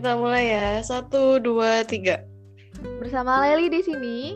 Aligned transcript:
Kita 0.00 0.16
mulai 0.16 0.56
ya. 0.56 0.80
Satu, 0.80 1.36
dua, 1.36 1.84
tiga. 1.84 2.24
Bersama 3.04 3.44
Leli 3.44 3.68
di 3.68 3.84
sini. 3.84 4.32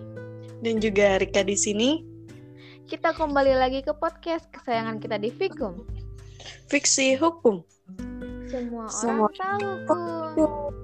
Dan 0.60 0.76
juga 0.76 1.16
Rika 1.16 1.40
di 1.40 1.56
sini. 1.56 2.04
Kita 2.84 3.16
kembali 3.16 3.56
lagi 3.56 3.80
ke 3.80 3.96
podcast 3.96 4.44
kesayangan 4.52 5.00
kita 5.00 5.16
di 5.16 5.32
Fikum. 5.32 5.88
Fiksi 6.68 7.16
hukum. 7.16 7.64
Semua, 8.44 8.92
Semua 8.92 9.32
orang 9.32 9.40
tahu 9.40 9.64
hukum. 10.36 10.83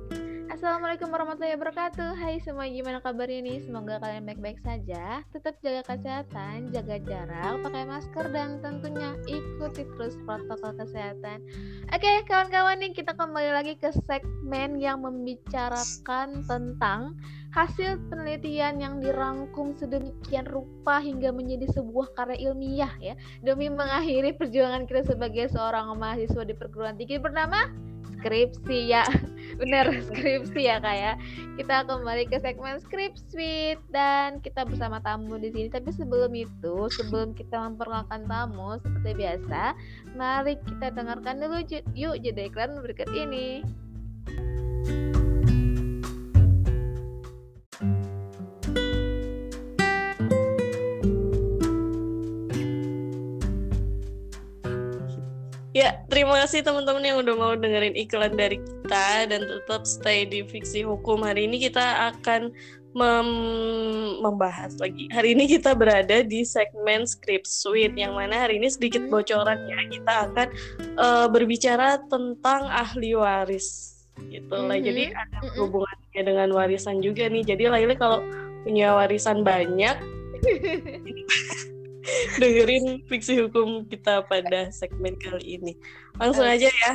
Assalamualaikum 0.60 1.08
warahmatullahi 1.08 1.56
wabarakatuh. 1.56 2.20
Hai 2.20 2.36
semua, 2.44 2.68
gimana 2.68 3.00
kabarnya 3.00 3.40
nih? 3.48 3.64
Semoga 3.64 3.96
kalian 3.96 4.28
baik-baik 4.28 4.60
saja. 4.60 5.24
Tetap 5.32 5.56
jaga 5.64 5.80
kesehatan, 5.88 6.68
jaga 6.68 7.00
jarak, 7.00 7.64
pakai 7.64 7.88
masker 7.88 8.28
dan 8.28 8.60
tentunya 8.60 9.16
ikuti 9.24 9.88
terus 9.96 10.20
protokol 10.28 10.76
kesehatan. 10.76 11.48
Oke, 11.88 12.12
kawan-kawan 12.28 12.76
nih 12.76 12.92
kita 12.92 13.16
kembali 13.16 13.56
lagi 13.56 13.72
ke 13.80 13.88
segmen 14.04 14.76
yang 14.76 15.00
membicarakan 15.00 16.44
tentang 16.44 17.16
hasil 17.56 17.96
penelitian 18.12 18.84
yang 18.84 19.00
dirangkum 19.00 19.72
sedemikian 19.80 20.44
rupa 20.44 21.00
hingga 21.00 21.32
menjadi 21.32 21.72
sebuah 21.72 22.12
karya 22.12 22.52
ilmiah 22.52 22.92
ya 23.00 23.16
demi 23.40 23.72
mengakhiri 23.72 24.36
perjuangan 24.36 24.84
kita 24.84 25.16
sebagai 25.16 25.48
seorang 25.56 25.88
mahasiswa 25.96 26.44
di 26.44 26.52
perguruan 26.52 27.00
tinggi 27.00 27.16
bernama 27.16 27.89
skripsi 28.20 28.92
ya. 28.92 29.02
Bener 29.60 29.88
skripsi 30.04 30.68
ya 30.68 30.76
kayak 30.78 31.16
kita 31.56 31.88
kembali 31.88 32.28
ke 32.28 32.38
segmen 32.38 32.78
skripsi 32.78 33.80
dan 33.90 34.38
kita 34.44 34.68
bersama 34.68 35.00
tamu 35.00 35.40
di 35.40 35.48
sini. 35.50 35.72
Tapi 35.72 35.90
sebelum 35.90 36.30
itu 36.36 36.86
sebelum 36.92 37.32
kita 37.32 37.56
memperkenalkan 37.56 38.28
tamu 38.28 38.76
seperti 38.78 39.10
biasa 39.16 39.74
mari 40.14 40.54
kita 40.68 40.92
dengarkan 40.92 41.40
dulu 41.40 41.64
yuk 41.96 42.14
jeda 42.20 42.46
iklan 42.46 42.80
berikut 42.84 43.08
ini 43.16 43.64
Ya, 55.80 55.96
terima 56.12 56.36
kasih 56.44 56.60
teman-teman 56.60 57.00
yang 57.00 57.16
udah 57.24 57.34
mau 57.40 57.52
dengerin 57.56 57.96
iklan 57.96 58.36
dari 58.36 58.60
kita 58.60 59.32
dan 59.32 59.40
tetap 59.48 59.88
stay 59.88 60.28
di 60.28 60.44
Fiksi 60.44 60.84
Hukum. 60.84 61.24
Hari 61.24 61.48
ini 61.48 61.56
kita 61.56 61.80
akan 62.12 62.52
mem- 62.92 64.20
membahas 64.20 64.76
lagi. 64.76 65.08
Hari 65.08 65.32
ini 65.32 65.48
kita 65.48 65.72
berada 65.72 66.20
di 66.20 66.44
segmen 66.44 67.08
Script 67.08 67.48
Suite 67.48 67.96
yang 67.96 68.12
mana 68.12 68.44
hari 68.44 68.60
ini 68.60 68.68
sedikit 68.68 69.08
bocoran 69.08 69.56
ya. 69.72 69.80
Kita 69.88 70.12
akan 70.28 70.48
uh, 71.00 71.26
berbicara 71.32 71.96
tentang 72.12 72.68
ahli 72.68 73.16
waris 73.16 73.96
gitu 74.28 74.52
lah. 74.52 74.76
Mhm. 74.76 74.84
Jadi 74.84 75.02
ada 75.16 75.38
Mhm. 75.40 75.64
hubungannya 75.64 76.20
dengan 76.20 76.48
warisan 76.52 77.00
juga 77.00 77.24
nih. 77.24 77.56
Jadi 77.56 77.72
Laili 77.72 77.96
kalau 77.96 78.20
punya 78.68 78.92
warisan 78.92 79.40
banyak 79.40 79.96
dengerin 82.40 83.04
fiksi 83.06 83.40
hukum 83.42 83.86
kita 83.86 84.24
pada 84.26 84.70
segmen 84.74 85.16
kali 85.18 85.58
ini. 85.60 85.72
Langsung 86.18 86.44
aja 86.46 86.68
ya. 86.68 86.92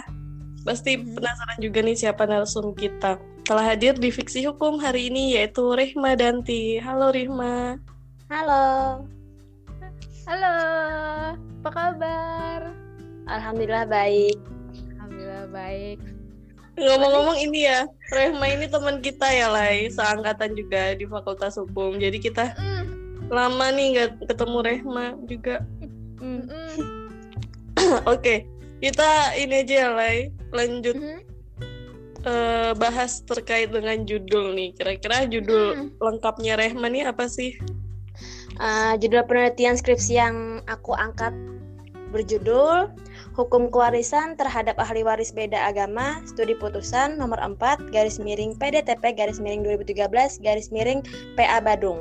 Pasti 0.66 0.98
penasaran 0.98 1.60
juga 1.62 1.86
nih 1.86 1.94
siapa 1.94 2.26
narasum 2.26 2.74
kita. 2.74 3.22
Telah 3.46 3.76
hadir 3.78 3.94
di 3.94 4.10
fiksi 4.10 4.50
hukum 4.50 4.82
hari 4.82 5.14
ini 5.14 5.38
yaitu 5.38 5.62
Rihma 5.62 6.18
Danti. 6.18 6.82
Halo 6.82 7.14
Rihma. 7.14 7.78
Halo, 8.26 9.06
halo 10.26 10.54
apa 11.66 11.70
kabar 11.70 12.74
Alhamdulillah 13.30 13.86
baik. 13.86 14.38
alhamdulillah 14.98 15.46
baik 15.54 15.98
Ngomong-ngomong 16.76 17.40
ini 17.40 17.72
ya, 17.72 17.88
Rehma 18.12 18.52
ini 18.52 18.68
teman 18.68 19.00
kita 19.00 19.32
ya 19.32 19.48
Lai, 19.48 19.88
seangkatan 19.88 20.60
juga 20.60 20.92
di 20.92 21.08
Fakultas 21.08 21.56
Hukum. 21.56 21.96
Jadi 21.96 22.20
kita 22.20 22.52
Mm, 22.60 22.95
lama 23.30 23.66
nih 23.74 23.88
nggak 23.96 24.10
ketemu 24.30 24.58
Rehma 24.62 25.06
juga. 25.26 25.56
mm, 26.22 26.42
mm. 26.46 26.78
Oke, 28.14 28.46
kita 28.80 29.36
ini 29.36 29.62
aja 29.66 29.76
ya 29.76 29.90
Lai, 29.92 30.18
lanjut 30.54 30.96
Mhm. 30.96 31.20
eh, 32.26 32.72
bahas 32.78 33.22
terkait 33.26 33.70
dengan 33.70 34.02
judul 34.08 34.58
nih. 34.58 34.74
Kira-kira 34.74 35.30
judul 35.30 35.66
Hmm. 35.78 35.90
lengkapnya 36.02 36.58
Rehma 36.58 36.90
nih 36.90 37.06
apa 37.06 37.30
sih? 37.30 37.54
Uh, 38.56 38.96
judul 38.98 39.28
penelitian 39.28 39.76
skripsi 39.76 40.16
yang 40.16 40.64
aku 40.72 40.96
angkat 40.96 41.36
berjudul 42.16 42.88
Hukum 43.36 43.68
Kewarisan 43.68 44.40
Terhadap 44.40 44.80
Ahli 44.80 45.04
Waris 45.04 45.36
Beda 45.36 45.68
Agama, 45.68 46.24
Studi 46.24 46.56
Putusan 46.56 47.20
nomor 47.20 47.36
4, 47.44 47.92
garis 47.92 48.16
miring 48.16 48.56
PDTP, 48.56 49.12
garis 49.12 49.44
miring 49.44 49.60
2013, 49.68 50.40
garis 50.40 50.72
miring 50.72 51.04
PA 51.36 51.60
Badung. 51.60 52.00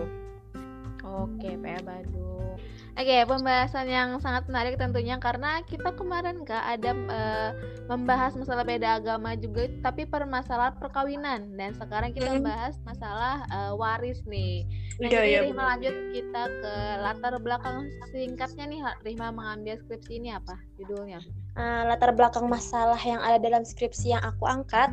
Oke, 1.14 1.54
PA 1.62 1.78
Badung. 1.86 2.58
Oke, 2.94 3.26
pembahasan 3.26 3.90
yang 3.90 4.22
sangat 4.22 4.46
menarik 4.46 4.78
tentunya 4.78 5.18
karena 5.18 5.58
kita 5.66 5.90
kemarin 5.98 6.46
kak 6.46 6.62
ada 6.62 6.94
eh, 6.94 7.50
membahas 7.90 8.38
masalah 8.38 8.62
beda 8.62 9.02
agama 9.02 9.34
juga, 9.34 9.66
tapi 9.82 10.06
permasalahan 10.06 10.78
perkawinan 10.78 11.58
dan 11.58 11.74
sekarang 11.74 12.14
kita 12.14 12.38
bahas 12.38 12.78
masalah 12.86 13.42
eh, 13.50 13.72
waris 13.74 14.22
nih. 14.30 14.62
Nah, 15.02 15.10
Iya, 15.10 15.20
jadi 15.26 15.38
Rihma 15.50 15.64
lanjut 15.74 15.96
kita 16.14 16.42
ke 16.46 16.74
latar 17.02 17.34
belakang 17.42 17.90
singkatnya 18.14 18.64
nih 18.70 18.80
Rihma 19.02 19.34
mengambil 19.34 19.74
skripsi 19.82 20.22
ini 20.22 20.30
apa 20.30 20.54
judulnya? 20.78 21.18
Uh, 21.54 21.86
latar 21.86 22.10
belakang 22.10 22.50
masalah 22.50 22.98
yang 22.98 23.22
ada 23.22 23.38
dalam 23.38 23.62
skripsi 23.62 24.10
yang 24.10 24.18
aku 24.26 24.42
angkat 24.42 24.90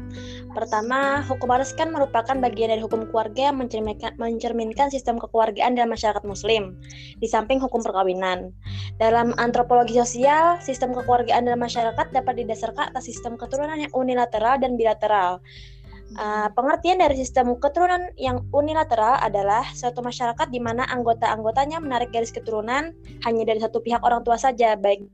Pertama, 0.53 1.25
hukum 1.25 1.49
waris 1.49 1.73
kan 1.73 1.89
merupakan 1.89 2.37
bagian 2.37 2.69
dari 2.69 2.77
hukum 2.77 3.09
keluarga 3.09 3.49
yang 3.49 3.57
mencerminkan, 3.57 4.13
mencerminkan 4.21 4.93
sistem 4.93 5.17
kekeluargaan 5.17 5.73
dalam 5.73 5.89
masyarakat 5.89 6.21
muslim 6.21 6.77
di 7.17 7.25
samping 7.25 7.57
hukum 7.57 7.81
perkawinan. 7.81 8.53
Dalam 9.01 9.33
antropologi 9.41 9.97
sosial, 9.97 10.61
sistem 10.61 10.93
kekeluargaan 10.93 11.49
dalam 11.49 11.65
masyarakat 11.65 12.13
dapat 12.13 12.45
didasarkan 12.45 12.93
atas 12.93 13.09
sistem 13.09 13.41
keturunan 13.41 13.81
yang 13.81 13.89
unilateral 13.97 14.61
dan 14.61 14.77
bilateral. 14.77 15.41
Uh, 16.19 16.51
pengertian 16.53 16.99
dari 16.99 17.15
sistem 17.15 17.55
keturunan 17.55 18.11
yang 18.19 18.43
unilateral 18.51 19.15
adalah 19.23 19.63
suatu 19.71 20.03
masyarakat 20.03 20.51
di 20.51 20.59
mana 20.59 20.83
anggota-anggotanya 20.91 21.79
menarik 21.79 22.11
garis 22.11 22.35
keturunan 22.35 22.91
hanya 23.23 23.43
dari 23.47 23.63
satu 23.63 23.79
pihak 23.79 24.03
orang 24.03 24.19
tua 24.21 24.35
saja, 24.35 24.75
baik 24.75 25.07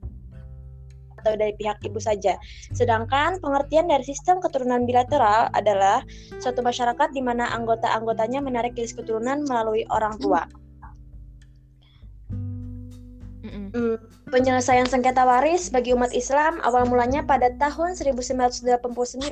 atau 1.22 1.34
dari 1.36 1.54
pihak 1.58 1.82
ibu 1.84 1.98
saja. 2.00 2.38
Sedangkan 2.74 3.42
pengertian 3.42 3.90
dari 3.90 4.06
sistem 4.06 4.40
keturunan 4.40 4.86
bilateral 4.88 5.50
adalah 5.54 6.02
suatu 6.40 6.62
masyarakat 6.62 7.10
di 7.14 7.22
mana 7.22 7.50
anggota-anggotanya 7.54 8.40
menarik 8.40 8.78
garis 8.78 8.94
keturunan 8.94 9.44
melalui 9.46 9.84
orang 9.92 10.16
tua. 10.22 10.46
Hmm, 13.48 14.00
penyelesaian 14.32 14.88
sengketa 14.88 15.28
waris 15.28 15.68
bagi 15.72 15.92
umat 15.92 16.12
Islam 16.16 16.60
awal 16.64 16.88
mulanya 16.88 17.24
pada 17.24 17.52
tahun 17.60 17.96
1989 17.96 19.28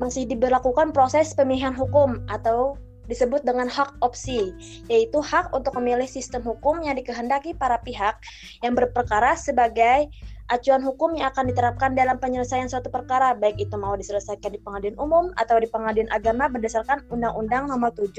masih 0.00 0.22
diberlakukan 0.28 0.92
proses 0.96 1.36
pemilihan 1.36 1.76
hukum 1.76 2.24
atau 2.28 2.76
disebut 3.10 3.42
dengan 3.42 3.66
hak 3.66 3.98
opsi, 4.06 4.54
yaitu 4.86 5.18
hak 5.18 5.50
untuk 5.50 5.74
memilih 5.76 6.06
sistem 6.06 6.46
hukum 6.46 6.78
yang 6.86 6.94
dikehendaki 6.94 7.58
para 7.58 7.82
pihak 7.82 8.22
yang 8.62 8.78
berperkara 8.78 9.34
sebagai 9.34 10.06
acuan 10.50 10.82
hukum 10.82 11.14
yang 11.14 11.30
akan 11.30 11.46
diterapkan 11.48 11.94
dalam 11.94 12.18
penyelesaian 12.18 12.66
suatu 12.66 12.90
perkara, 12.90 13.38
baik 13.38 13.56
itu 13.62 13.78
mau 13.78 13.94
diselesaikan 13.94 14.50
di 14.50 14.60
pengadilan 14.60 14.98
umum 14.98 15.30
atau 15.38 15.56
di 15.62 15.70
pengadilan 15.70 16.10
agama 16.10 16.50
berdasarkan 16.50 17.06
Undang-Undang 17.08 17.70
Nomor 17.70 17.94
7 17.94 18.10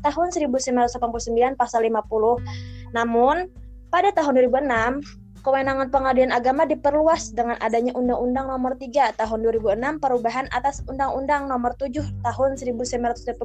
Tahun 0.00 0.26
1989 0.30 1.58
Pasal 1.58 1.90
50. 1.90 2.94
Namun, 2.94 3.50
pada 3.90 4.08
tahun 4.14 4.48
2006, 4.48 5.21
kewenangan 5.42 5.90
pengadilan 5.90 6.30
agama 6.30 6.62
diperluas 6.64 7.34
dengan 7.34 7.58
adanya 7.58 7.90
Undang-Undang 7.98 8.46
Nomor 8.48 8.78
3 8.78 9.18
Tahun 9.18 9.38
2006 9.42 9.98
perubahan 9.98 10.46
atas 10.54 10.86
Undang-Undang 10.86 11.50
Nomor 11.50 11.74
7 11.76 11.98
Tahun 12.22 12.50
1989 12.54 13.36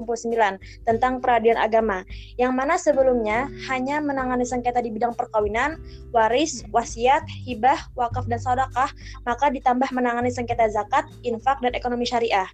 tentang 0.85 1.13
peradilan 1.19 1.57
agama, 1.57 2.05
yang 2.37 2.53
mana 2.53 2.77
sebelumnya 2.77 3.49
hanya 3.65 3.97
menangani 3.97 4.45
sengketa 4.45 4.79
di 4.79 4.93
bidang 4.93 5.17
perkawinan, 5.17 5.81
waris, 6.13 6.61
wasiat, 6.69 7.25
hibah, 7.43 7.89
wakaf, 7.97 8.29
dan 8.29 8.37
sedekah, 8.37 8.93
maka 9.25 9.49
ditambah 9.49 9.89
menangani 9.89 10.29
sengketa 10.29 10.69
zakat, 10.69 11.09
infak, 11.25 11.57
dan 11.65 11.73
ekonomi 11.73 12.05
syariah. 12.05 12.47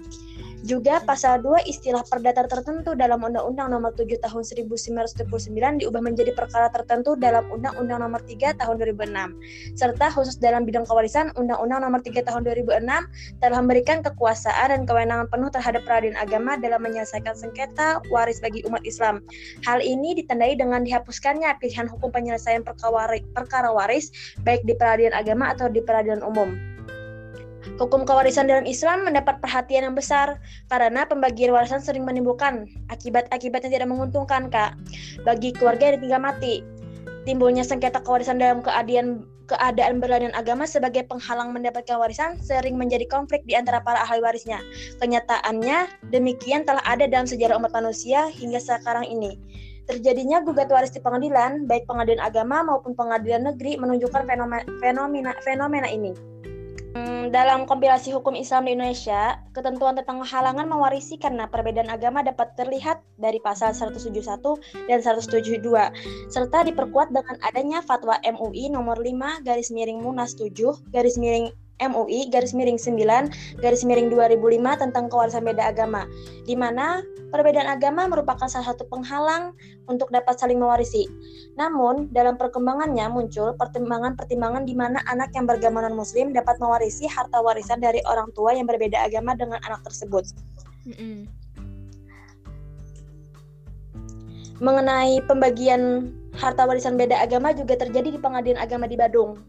Juga 0.63 1.03
pasal 1.03 1.43
2 1.43 1.67
istilah 1.67 2.07
perdata 2.07 2.47
tertentu 2.47 2.95
dalam 2.95 3.19
Undang-Undang 3.19 3.67
Nomor 3.67 3.91
7 3.99 4.15
Tahun 4.23 4.43
1999 4.71 5.83
diubah 5.83 5.99
menjadi 5.99 6.31
perkara 6.31 6.71
tertentu 6.71 7.19
dalam 7.19 7.43
Undang-Undang 7.51 7.99
Nomor 7.99 8.23
3 8.23 8.55
Tahun 8.55 8.75
2006. 8.79 9.75
Serta 9.75 10.07
khusus 10.15 10.39
dalam 10.39 10.63
bidang 10.63 10.87
kewarisan 10.87 11.35
Undang-Undang 11.35 11.83
Nomor 11.83 11.99
3 11.99 12.15
Tahun 12.23 12.41
2006 12.47 12.79
telah 13.43 13.57
memberikan 13.59 13.99
kekuasaan 14.07 14.71
dan 14.71 14.81
kewenangan 14.87 15.27
penuh 15.27 15.51
terhadap 15.51 15.83
peradilan 15.83 16.15
agama 16.15 16.55
dalam 16.55 16.79
menyelesaikan 16.79 17.35
sengketa 17.35 17.99
waris 18.07 18.39
bagi 18.39 18.63
umat 18.63 18.87
Islam. 18.87 19.19
Hal 19.67 19.83
ini 19.83 20.15
ditandai 20.15 20.55
dengan 20.55 20.87
dihapuskannya 20.87 21.59
pilihan 21.59 21.91
hukum 21.91 22.07
penyelesaian 22.07 22.63
perkara 23.35 23.67
waris 23.67 24.15
baik 24.47 24.63
di 24.63 24.79
peradilan 24.79 25.11
agama 25.11 25.51
atau 25.51 25.67
di 25.67 25.83
peradilan 25.83 26.23
umum. 26.23 26.55
Hukum 27.81 28.05
kewarisan 28.05 28.45
dalam 28.45 28.69
Islam 28.69 29.01
mendapat 29.01 29.41
perhatian 29.41 29.89
yang 29.89 29.97
besar 29.97 30.37
karena 30.69 31.09
pembagian 31.09 31.49
warisan 31.49 31.81
sering 31.81 32.05
menimbulkan 32.05 32.69
akibat-akibat 32.93 33.65
yang 33.65 33.81
tidak 33.81 33.89
menguntungkan, 33.89 34.53
Kak, 34.53 34.77
bagi 35.25 35.49
keluarga 35.57 35.89
yang 35.89 36.05
tinggal 36.05 36.21
mati. 36.21 36.61
Timbulnya 37.25 37.65
sengketa 37.65 38.03
kewarisan 38.05 38.37
dalam 38.37 38.61
keadaan 38.61 39.25
keadaan 39.49 39.99
berlainan 39.99 40.31
agama 40.37 40.63
sebagai 40.63 41.03
penghalang 41.09 41.51
mendapatkan 41.51 41.99
warisan 41.99 42.39
sering 42.39 42.79
menjadi 42.79 43.09
konflik 43.09 43.43
di 43.43 43.57
antara 43.57 43.81
para 43.81 43.99
ahli 44.05 44.21
warisnya. 44.21 44.61
Kenyataannya, 45.01 46.09
demikian 46.13 46.63
telah 46.63 46.83
ada 46.85 47.09
dalam 47.09 47.27
sejarah 47.27 47.57
umat 47.57 47.73
manusia 47.73 48.29
hingga 48.29 48.61
sekarang 48.61 49.09
ini. 49.09 49.35
Terjadinya 49.83 50.39
gugat 50.39 50.71
waris 50.71 50.95
di 50.95 51.03
pengadilan, 51.03 51.67
baik 51.67 51.83
pengadilan 51.89 52.23
agama 52.23 52.63
maupun 52.63 52.95
pengadilan 52.95 53.51
negeri, 53.51 53.75
menunjukkan 53.75 54.23
fenomena, 54.23 54.63
fenomena, 54.79 55.31
fenomena 55.43 55.89
ini. 55.91 56.15
Hmm, 56.93 57.33
dalam 57.33 57.65
kompilasi 57.65 58.13
hukum 58.13 58.37
Islam 58.37 58.69
di 58.69 58.77
Indonesia, 58.77 59.41
ketentuan 59.49 59.97
tentang 59.97 60.21
halangan 60.21 60.69
mewarisi 60.69 61.17
karena 61.17 61.49
perbedaan 61.49 61.89
agama 61.89 62.21
dapat 62.21 62.53
terlihat 62.53 63.01
dari 63.17 63.41
pasal 63.41 63.73
171 63.73 64.13
dan 64.85 65.01
172, 65.01 65.65
serta 66.29 66.61
diperkuat 66.61 67.09
dengan 67.09 67.41
adanya 67.41 67.81
fatwa 67.81 68.21
MUI 68.21 68.69
nomor 68.69 69.01
5 69.01 69.41
garis 69.41 69.73
miring 69.73 70.05
Munas 70.05 70.37
7 70.37 70.53
garis 70.93 71.17
miring 71.17 71.49
MUI 71.81 72.29
garis 72.29 72.53
miring 72.53 72.77
9 72.77 73.61
garis 73.61 73.81
miring 73.81 74.13
2005 74.13 74.83
tentang 74.83 75.09
kewarisan 75.09 75.41
beda 75.41 75.73
agama, 75.73 76.05
di 76.45 76.53
mana 76.53 77.01
perbedaan 77.33 77.65
agama 77.65 78.05
merupakan 78.05 78.45
salah 78.45 78.71
satu 78.71 78.85
penghalang 78.87 79.57
untuk 79.89 80.13
dapat 80.13 80.37
saling 80.37 80.61
mewarisi. 80.61 81.09
Namun, 81.57 82.13
dalam 82.13 82.37
perkembangannya 82.37 83.09
muncul 83.09 83.57
pertimbangan-pertimbangan 83.57 84.69
di 84.69 84.77
mana 84.77 85.01
anak 85.09 85.33
yang 85.33 85.49
beragama 85.49 85.81
non-muslim 85.81 86.29
dapat 86.29 86.61
mewarisi 86.61 87.09
harta 87.09 87.41
warisan 87.41 87.81
dari 87.81 88.05
orang 88.05 88.29
tua 88.37 88.53
yang 88.53 88.69
berbeda 88.69 89.09
agama 89.09 89.33
dengan 89.33 89.57
anak 89.65 89.81
tersebut. 89.81 90.29
Mm 90.85 90.93
-hmm. 90.93 91.17
Mengenai 94.61 95.19
pembagian 95.25 96.13
harta 96.37 96.69
warisan 96.69 96.95
beda 96.95 97.17
agama 97.17 97.51
juga 97.51 97.77
terjadi 97.77 98.13
di 98.13 98.19
pengadilan 98.21 98.61
agama 98.61 98.85
di 98.85 98.95
Badung, 98.95 99.41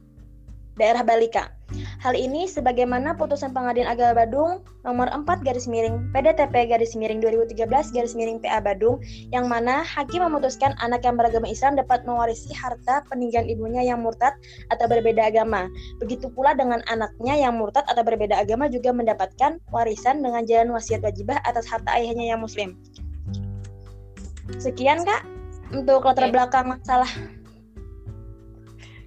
daerah 0.80 1.04
Balika. 1.04 1.52
Hal 2.02 2.18
ini 2.18 2.50
sebagaimana 2.50 3.14
putusan 3.14 3.54
Pengadilan 3.54 3.94
Agama 3.94 4.24
Badung 4.24 4.52
nomor 4.82 5.08
4 5.12 5.46
garis 5.46 5.70
miring 5.70 6.10
PDTP 6.10 6.66
garis 6.66 6.98
miring 6.98 7.22
2013 7.22 7.70
garis 7.70 8.14
miring 8.18 8.42
PA 8.42 8.58
Badung 8.58 8.98
yang 9.30 9.46
mana 9.46 9.86
hakim 9.86 10.26
memutuskan 10.26 10.74
anak 10.82 11.06
yang 11.06 11.14
beragama 11.14 11.46
Islam 11.46 11.78
dapat 11.78 12.02
mewarisi 12.02 12.50
harta 12.52 13.06
peninggalan 13.08 13.46
ibunya 13.46 13.82
yang 13.86 14.02
murtad 14.02 14.34
atau 14.74 14.86
berbeda 14.90 15.30
agama. 15.30 15.70
Begitu 16.02 16.28
pula 16.34 16.52
dengan 16.52 16.82
anaknya 16.90 17.38
yang 17.38 17.56
murtad 17.56 17.86
atau 17.86 18.02
berbeda 18.02 18.36
agama 18.36 18.66
juga 18.66 18.90
mendapatkan 18.90 19.62
warisan 19.70 20.20
dengan 20.20 20.42
jalan 20.44 20.74
wasiat 20.74 21.00
wajibah 21.00 21.38
atas 21.46 21.64
harta 21.70 21.94
ayahnya 21.94 22.34
yang 22.34 22.40
muslim. 22.42 22.76
Sekian 24.60 25.06
Kak 25.08 25.24
untuk 25.72 26.04
latar 26.04 26.28
belakang 26.28 26.68
masalah. 26.68 27.08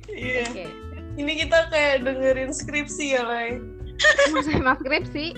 Iya. 0.10 0.50
Yeah. 0.50 0.50
Okay 0.50 0.87
ini 1.18 1.34
kita 1.44 1.68
kayak 1.74 2.06
dengerin 2.06 2.54
skripsi 2.54 3.18
ya, 3.18 3.26
Lai. 3.26 3.58
Emang 4.54 4.78
skripsi? 4.78 5.34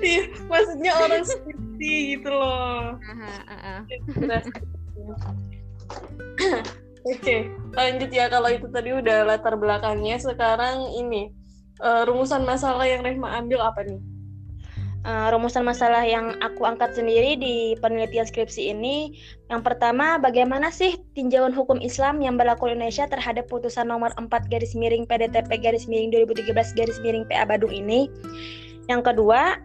Iya, 0.00 0.24
maksudnya 0.46 0.92
orang 0.96 1.26
skripsi 1.26 1.94
gitu 2.14 2.30
loh. 2.30 2.94
Oke, 7.04 7.52
lanjut 7.76 8.10
ya 8.14 8.32
kalau 8.32 8.48
itu 8.48 8.64
tadi 8.72 8.96
udah 8.96 9.28
latar 9.28 9.58
belakangnya. 9.60 10.16
Sekarang 10.16 10.88
ini 10.94 11.34
uh, 11.84 12.06
rumusan 12.08 12.46
masalah 12.48 12.88
yang 12.88 13.04
Rehma 13.04 13.34
ambil 13.36 13.60
apa 13.60 13.84
nih? 13.84 14.00
Uh, 15.04 15.28
rumusan 15.30 15.62
masalah 15.62 16.02
yang 16.02 16.34
aku 16.40 16.64
angkat 16.64 16.96
sendiri 16.96 17.36
di 17.36 17.76
penelitian 17.78 18.24
skripsi 18.24 18.72
ini. 18.72 19.14
Yang 19.52 19.62
pertama, 19.72 20.16
bagaimana 20.16 20.72
sih 20.72 20.98
tinjauan 21.14 21.52
hukum 21.52 21.78
Islam 21.84 22.18
yang 22.24 22.40
berlaku 22.40 22.72
di 22.72 22.80
Indonesia 22.80 23.06
terhadap 23.06 23.46
putusan 23.46 23.88
nomor 23.92 24.10
4 24.16 24.28
garis 24.50 24.72
miring 24.72 25.04
PDTP 25.04 25.60
garis 25.60 25.84
miring 25.86 26.10
2013 26.10 26.50
garis 26.74 26.98
miring 27.04 27.28
PA 27.28 27.44
Badung 27.44 27.72
ini? 27.72 28.08
Yang 28.88 29.12
kedua, 29.12 29.60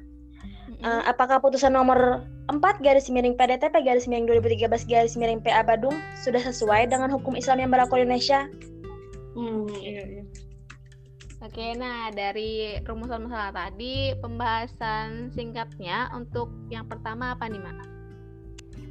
uh, 0.83 1.03
apakah 1.07 1.39
putusan 1.39 1.73
nomor 1.73 2.23
4 2.51 2.59
garis 2.83 3.07
miring 3.07 3.39
PDTP 3.39 3.75
garis 3.81 4.05
miring 4.05 4.27
2013 4.27 4.67
garis 4.85 5.15
miring 5.15 5.39
PA 5.39 5.63
Badung 5.63 5.95
sudah 6.19 6.43
sesuai 6.43 6.91
dengan 6.91 7.09
hukum 7.09 7.39
Islam 7.39 7.63
yang 7.63 7.71
berlaku 7.71 7.99
di 7.99 8.03
Indonesia? 8.05 8.47
Hmm, 9.37 9.71
iya, 9.79 10.03
iya. 10.03 10.23
Oke, 11.39 11.71
nah 11.71 12.11
dari 12.11 12.75
rumusan 12.83 13.31
masalah 13.31 13.55
tadi, 13.55 14.11
pembahasan 14.19 15.31
singkatnya 15.31 16.11
untuk 16.11 16.51
yang 16.67 16.83
pertama 16.83 17.31
apa 17.31 17.47
nih, 17.47 17.63
Mak? 17.63 17.87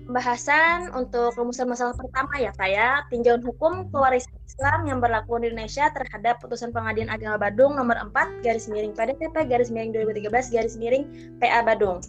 Pembahasan 0.08 0.88
untuk 0.96 1.36
rumusan 1.36 1.68
masalah 1.68 1.92
pertama 1.92 2.40
ya, 2.40 2.48
Kak 2.56 2.70
ya, 2.72 3.04
tinjauan 3.12 3.44
hukum 3.44 3.92
pewarisan 3.92 4.32
Islam 4.48 4.88
yang 4.88 4.98
berlaku 5.04 5.36
di 5.44 5.52
Indonesia 5.52 5.92
terhadap 5.92 6.40
putusan 6.40 6.72
Pengadilan 6.72 7.12
Agama 7.12 7.36
Badung 7.36 7.76
nomor 7.76 8.00
4 8.00 8.40
garis 8.40 8.64
miring 8.72 8.96
PDTP 8.96 9.44
garis 9.44 9.68
miring 9.68 9.92
2013 9.92 10.48
garis 10.48 10.80
miring 10.80 11.04
PA 11.36 11.60
Badung. 11.60 12.00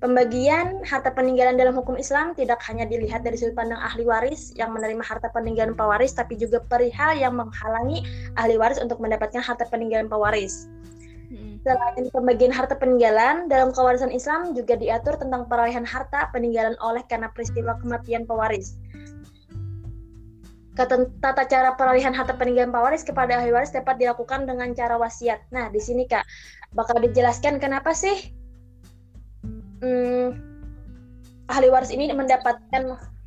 Pembagian 0.00 0.80
harta 0.88 1.12
peninggalan 1.12 1.60
dalam 1.60 1.76
hukum 1.76 1.92
Islam 1.92 2.32
tidak 2.32 2.64
hanya 2.72 2.88
dilihat 2.88 3.20
dari 3.20 3.36
sudut 3.36 3.52
pandang 3.52 3.76
ahli 3.84 4.08
waris 4.08 4.48
yang 4.56 4.72
menerima 4.72 5.04
harta 5.04 5.28
peninggalan 5.28 5.76
pewaris, 5.76 6.16
tapi 6.16 6.40
juga 6.40 6.64
perihal 6.72 7.20
yang 7.20 7.36
menghalangi 7.36 8.00
ahli 8.40 8.56
waris 8.56 8.80
untuk 8.80 8.96
mendapatkan 8.96 9.44
harta 9.44 9.68
peninggalan 9.68 10.08
pewaris. 10.08 10.72
Hmm. 11.28 11.60
Selain 11.60 12.08
pembagian 12.16 12.48
harta 12.48 12.80
peninggalan, 12.80 13.52
dalam 13.52 13.76
kewarisan 13.76 14.08
Islam 14.08 14.56
juga 14.56 14.80
diatur 14.80 15.20
tentang 15.20 15.44
perolehan 15.52 15.84
harta 15.84 16.32
peninggalan 16.32 16.80
oleh 16.80 17.04
karena 17.04 17.28
peristiwa 17.36 17.76
kematian 17.84 18.24
pewaris. 18.24 18.80
Tata 20.80 21.44
cara 21.44 21.76
perolehan 21.76 22.16
harta 22.16 22.32
peninggalan 22.40 22.72
pewaris 22.72 23.04
kepada 23.04 23.36
ahli 23.36 23.52
waris 23.52 23.68
dapat 23.68 24.00
dilakukan 24.00 24.48
dengan 24.48 24.72
cara 24.72 24.96
wasiat. 24.96 25.44
Nah, 25.52 25.68
di 25.68 25.76
sini 25.76 26.08
Kak, 26.08 26.24
bakal 26.72 27.04
dijelaskan 27.04 27.60
kenapa 27.60 27.92
sih 27.92 28.39
hmm, 29.80 30.28
ahli 31.50 31.68
waris 31.68 31.90
ini 31.90 32.12
mendapatkan 32.12 32.82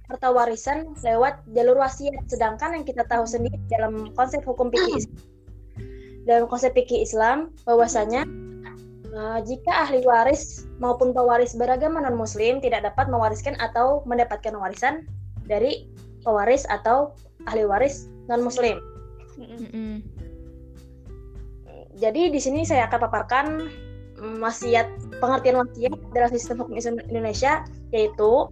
harta 0.09 0.29
warisan 0.29 0.93
lewat 1.01 1.41
jalur 1.57 1.77
wasiat. 1.79 2.25
Sedangkan 2.29 2.77
yang 2.77 2.85
kita 2.85 3.03
tahu 3.09 3.25
sendiri 3.25 3.57
dalam 3.67 4.13
konsep 4.13 4.45
hukum 4.45 4.69
fikih 4.69 5.03
Islam, 5.03 5.19
dalam 6.29 6.45
konsep 6.47 6.71
fikih 6.77 7.03
Islam 7.03 7.51
bahwasanya 7.65 8.23
uh, 9.15 9.39
jika 9.43 9.71
ahli 9.87 10.03
waris 10.03 10.67
maupun 10.77 11.11
pewaris 11.11 11.55
beragama 11.55 12.03
non 12.03 12.17
Muslim 12.17 12.59
tidak 12.59 12.85
dapat 12.85 13.07
mewariskan 13.09 13.55
atau 13.59 14.01
mendapatkan 14.05 14.53
warisan 14.55 15.07
dari 15.49 15.87
pewaris 16.23 16.63
atau 16.69 17.15
ahli 17.47 17.63
waris 17.67 18.07
non 18.27 18.43
Muslim. 18.43 18.79
Jadi 21.93 22.33
di 22.33 22.39
sini 22.41 22.65
saya 22.65 22.89
akan 22.89 22.99
paparkan 23.05 23.45
wasiat 24.39 24.87
pengertian 25.19 25.59
wasiat 25.59 25.93
dalam 26.15 26.29
sistem 26.31 26.55
hukum 26.63 26.79
Islam 26.79 27.03
Indonesia 27.11 27.67
yaitu 27.91 28.47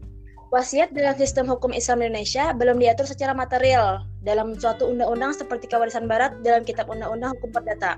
wasiat 0.51 0.91
dalam 0.91 1.15
sistem 1.15 1.47
hukum 1.47 1.71
Islam 1.71 2.03
Indonesia 2.03 2.51
belum 2.51 2.77
diatur 2.77 3.07
secara 3.07 3.31
material 3.31 4.03
dalam 4.27 4.53
suatu 4.59 4.91
undang-undang 4.91 5.31
seperti 5.31 5.71
kewarisan 5.71 6.11
barat 6.11 6.35
dalam 6.43 6.67
kitab 6.67 6.91
undang-undang 6.91 7.31
hukum 7.39 7.55
perdata. 7.55 7.97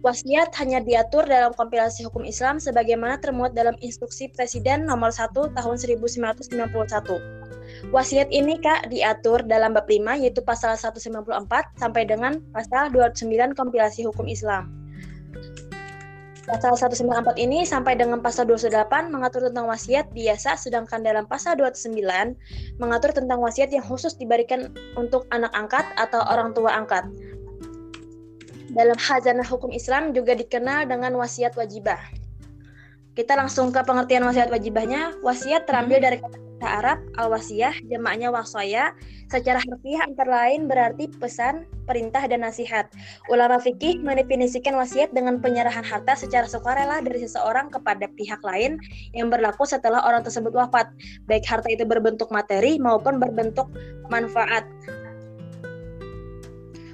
Wasiat 0.00 0.56
hanya 0.56 0.80
diatur 0.80 1.28
dalam 1.28 1.52
kompilasi 1.52 2.08
hukum 2.08 2.24
Islam 2.24 2.56
sebagaimana 2.56 3.20
termuat 3.20 3.52
dalam 3.52 3.76
instruksi 3.84 4.32
Presiden 4.32 4.88
nomor 4.88 5.12
1 5.12 5.52
tahun 5.52 5.76
1991. 5.76 7.92
Wasiat 7.92 8.28
ini 8.32 8.56
Kak 8.64 8.88
diatur 8.88 9.44
dalam 9.44 9.76
bab 9.76 9.84
5 9.84 10.24
yaitu 10.24 10.40
pasal 10.40 10.72
194 10.72 11.28
sampai 11.76 12.08
dengan 12.08 12.40
pasal 12.56 12.88
209 12.92 13.52
kompilasi 13.52 14.08
hukum 14.08 14.24
Islam. 14.24 14.72
Pasal 16.50 16.74
194 16.74 17.38
ini 17.38 17.62
sampai 17.62 17.94
dengan 17.94 18.18
pasal 18.18 18.42
208 18.50 19.06
mengatur 19.06 19.46
tentang 19.46 19.70
wasiat 19.70 20.10
biasa, 20.10 20.58
sedangkan 20.58 20.98
dalam 20.98 21.22
pasal 21.30 21.54
29 21.54 21.94
mengatur 22.82 23.14
tentang 23.14 23.38
wasiat 23.38 23.70
yang 23.70 23.86
khusus 23.86 24.18
diberikan 24.18 24.74
untuk 24.98 25.30
anak 25.30 25.54
angkat 25.54 25.86
atau 25.94 26.18
orang 26.26 26.50
tua 26.50 26.74
angkat. 26.74 27.06
Dalam 28.74 28.98
hazanah 28.98 29.46
hukum 29.46 29.70
Islam 29.70 30.10
juga 30.10 30.34
dikenal 30.34 30.90
dengan 30.90 31.14
wasiat 31.14 31.54
wajibah. 31.54 32.02
Kita 33.14 33.38
langsung 33.38 33.70
ke 33.70 33.86
pengertian 33.86 34.26
wasiat 34.26 34.50
wajibahnya. 34.50 35.14
Wasiat 35.22 35.70
terambil 35.70 36.02
dari 36.02 36.18
kata 36.18 36.49
bahasa 36.60 36.76
Arab 36.84 36.98
al-wasiyah 37.16 37.72
jamaknya 37.88 38.28
wasaya 38.28 38.92
secara 39.32 39.56
harfiah 39.64 40.04
antara 40.04 40.44
lain 40.44 40.68
berarti 40.68 41.08
pesan, 41.16 41.64
perintah 41.88 42.20
dan 42.28 42.44
nasihat. 42.44 42.92
Ulama 43.32 43.56
fikih 43.56 44.04
mendefinisikan 44.04 44.76
wasiat 44.76 45.08
dengan 45.16 45.40
penyerahan 45.40 45.80
harta 45.80 46.12
secara 46.12 46.44
sukarela 46.44 47.00
dari 47.00 47.24
seseorang 47.24 47.72
kepada 47.72 48.04
pihak 48.12 48.44
lain 48.44 48.76
yang 49.16 49.32
berlaku 49.32 49.64
setelah 49.64 50.04
orang 50.04 50.20
tersebut 50.20 50.52
wafat, 50.52 50.92
baik 51.24 51.48
harta 51.48 51.72
itu 51.72 51.88
berbentuk 51.88 52.28
materi 52.28 52.76
maupun 52.76 53.16
berbentuk 53.16 53.72
manfaat. 54.12 54.68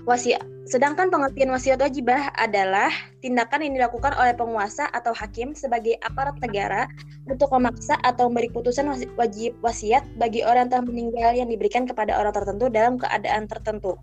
Wasiat 0.07 0.56
Sedangkan 0.67 1.15
pengertian 1.15 1.55
wasiat 1.55 1.79
wajibah 1.79 2.35
adalah 2.35 2.91
tindakan 3.23 3.63
yang 3.63 3.79
dilakukan 3.79 4.11
oleh 4.19 4.35
penguasa 4.35 4.91
atau 4.91 5.15
hakim 5.15 5.55
sebagai 5.55 5.95
aparat 6.03 6.35
negara 6.43 6.91
untuk 7.31 7.55
memaksa 7.55 7.95
atau 8.03 8.27
memberi 8.27 8.51
putusan 8.51 8.91
wajib 9.15 9.55
wasiat 9.63 10.03
bagi 10.19 10.43
orang 10.43 10.67
yang 10.67 10.71
telah 10.75 10.87
meninggal 10.91 11.31
yang 11.39 11.47
diberikan 11.47 11.87
kepada 11.87 12.19
orang 12.19 12.35
tertentu 12.35 12.67
dalam 12.67 12.99
keadaan 12.99 13.47
tertentu. 13.47 13.95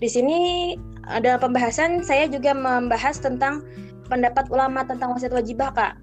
Di 0.00 0.08
sini 0.08 0.72
dalam 1.20 1.44
pembahasan 1.44 2.00
saya 2.00 2.24
juga 2.24 2.56
membahas 2.56 3.20
tentang 3.20 3.60
pendapat 4.08 4.48
ulama 4.48 4.88
tentang 4.88 5.12
wasiat 5.12 5.36
wajibah, 5.36 5.68
Kak. 5.76 6.00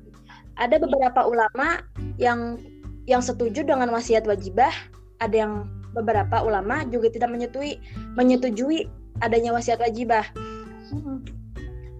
Ada 0.62 0.78
beberapa 0.78 1.26
ulama 1.26 1.82
yang 2.22 2.62
yang 3.10 3.26
setuju 3.26 3.66
dengan 3.66 3.90
wasiat 3.90 4.30
wajibah, 4.30 4.70
ada 5.18 5.34
yang 5.34 5.81
beberapa 5.92 6.44
ulama 6.44 6.88
juga 6.88 7.12
tidak 7.12 7.32
menyetujui 7.32 7.80
menyetujui 8.16 8.88
adanya 9.22 9.52
wasiat 9.54 9.80
wajibah. 9.80 10.26
Hmm. 10.92 11.24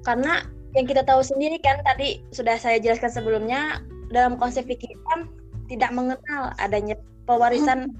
Karena 0.02 0.44
yang 0.74 0.88
kita 0.88 1.04
tahu 1.04 1.22
sendiri 1.22 1.60
kan 1.60 1.84
tadi 1.84 2.24
sudah 2.32 2.56
saya 2.56 2.80
jelaskan 2.80 3.12
sebelumnya 3.12 3.84
dalam 4.12 4.40
konsep 4.40 4.64
fikih 4.68 4.92
Islam 4.92 5.28
tidak 5.68 5.92
mengenal 5.96 6.52
adanya 6.60 6.96
pewarisan 7.28 7.92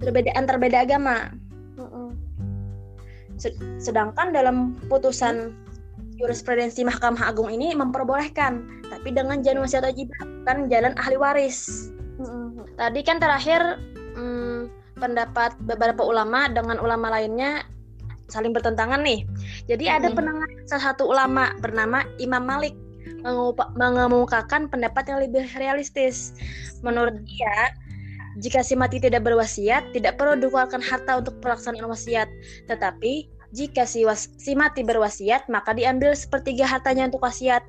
perbedaan 0.00 0.44
terbeda 0.44 0.84
agama. 0.84 1.32
Sedangkan 3.76 4.32
dalam 4.32 4.80
putusan 4.88 5.52
jurisprudensi 6.16 6.80
Mahkamah 6.88 7.28
Agung 7.28 7.52
ini 7.52 7.76
memperbolehkan, 7.76 8.64
tapi 8.88 9.12
dengan 9.12 9.44
jalan 9.44 9.68
wasiat 9.68 9.84
wajibah, 9.84 10.24
bukan 10.24 10.72
jalan 10.72 10.92
ahli 10.96 11.16
waris. 11.20 11.92
Tadi 12.80 13.00
kan 13.04 13.20
terakhir 13.20 13.76
hmm, 14.16 14.72
pendapat 14.96 15.54
beberapa 15.68 16.02
ulama 16.02 16.48
dengan 16.48 16.80
ulama 16.80 17.12
lainnya 17.12 17.62
saling 18.26 18.50
bertentangan 18.50 19.04
nih. 19.06 19.22
Jadi 19.70 19.86
ada 19.86 20.10
penengah 20.10 20.48
salah 20.66 20.92
satu 20.92 21.06
ulama 21.06 21.54
bernama 21.62 22.02
Imam 22.18 22.42
Malik 22.42 22.74
mengemukakan 23.78 24.66
pendapat 24.66 25.06
yang 25.10 25.18
lebih 25.22 25.46
realistis. 25.58 26.34
Menurut 26.82 27.22
dia, 27.26 27.74
jika 28.42 28.62
si 28.62 28.74
mati 28.74 28.98
tidak 28.98 29.22
berwasiat, 29.26 29.94
tidak 29.94 30.18
perlu 30.18 30.38
dikeluarkan 30.38 30.82
harta 30.82 31.22
untuk 31.22 31.38
pelaksanaan 31.42 31.86
wasiat. 31.86 32.26
Tetapi 32.66 33.30
jika 33.54 33.86
si, 33.86 34.02
was, 34.02 34.30
si 34.38 34.58
mati 34.58 34.82
berwasiat, 34.82 35.46
maka 35.46 35.74
diambil 35.74 36.14
sepertiga 36.14 36.66
hartanya 36.66 37.10
untuk 37.10 37.22
wasiat. 37.22 37.62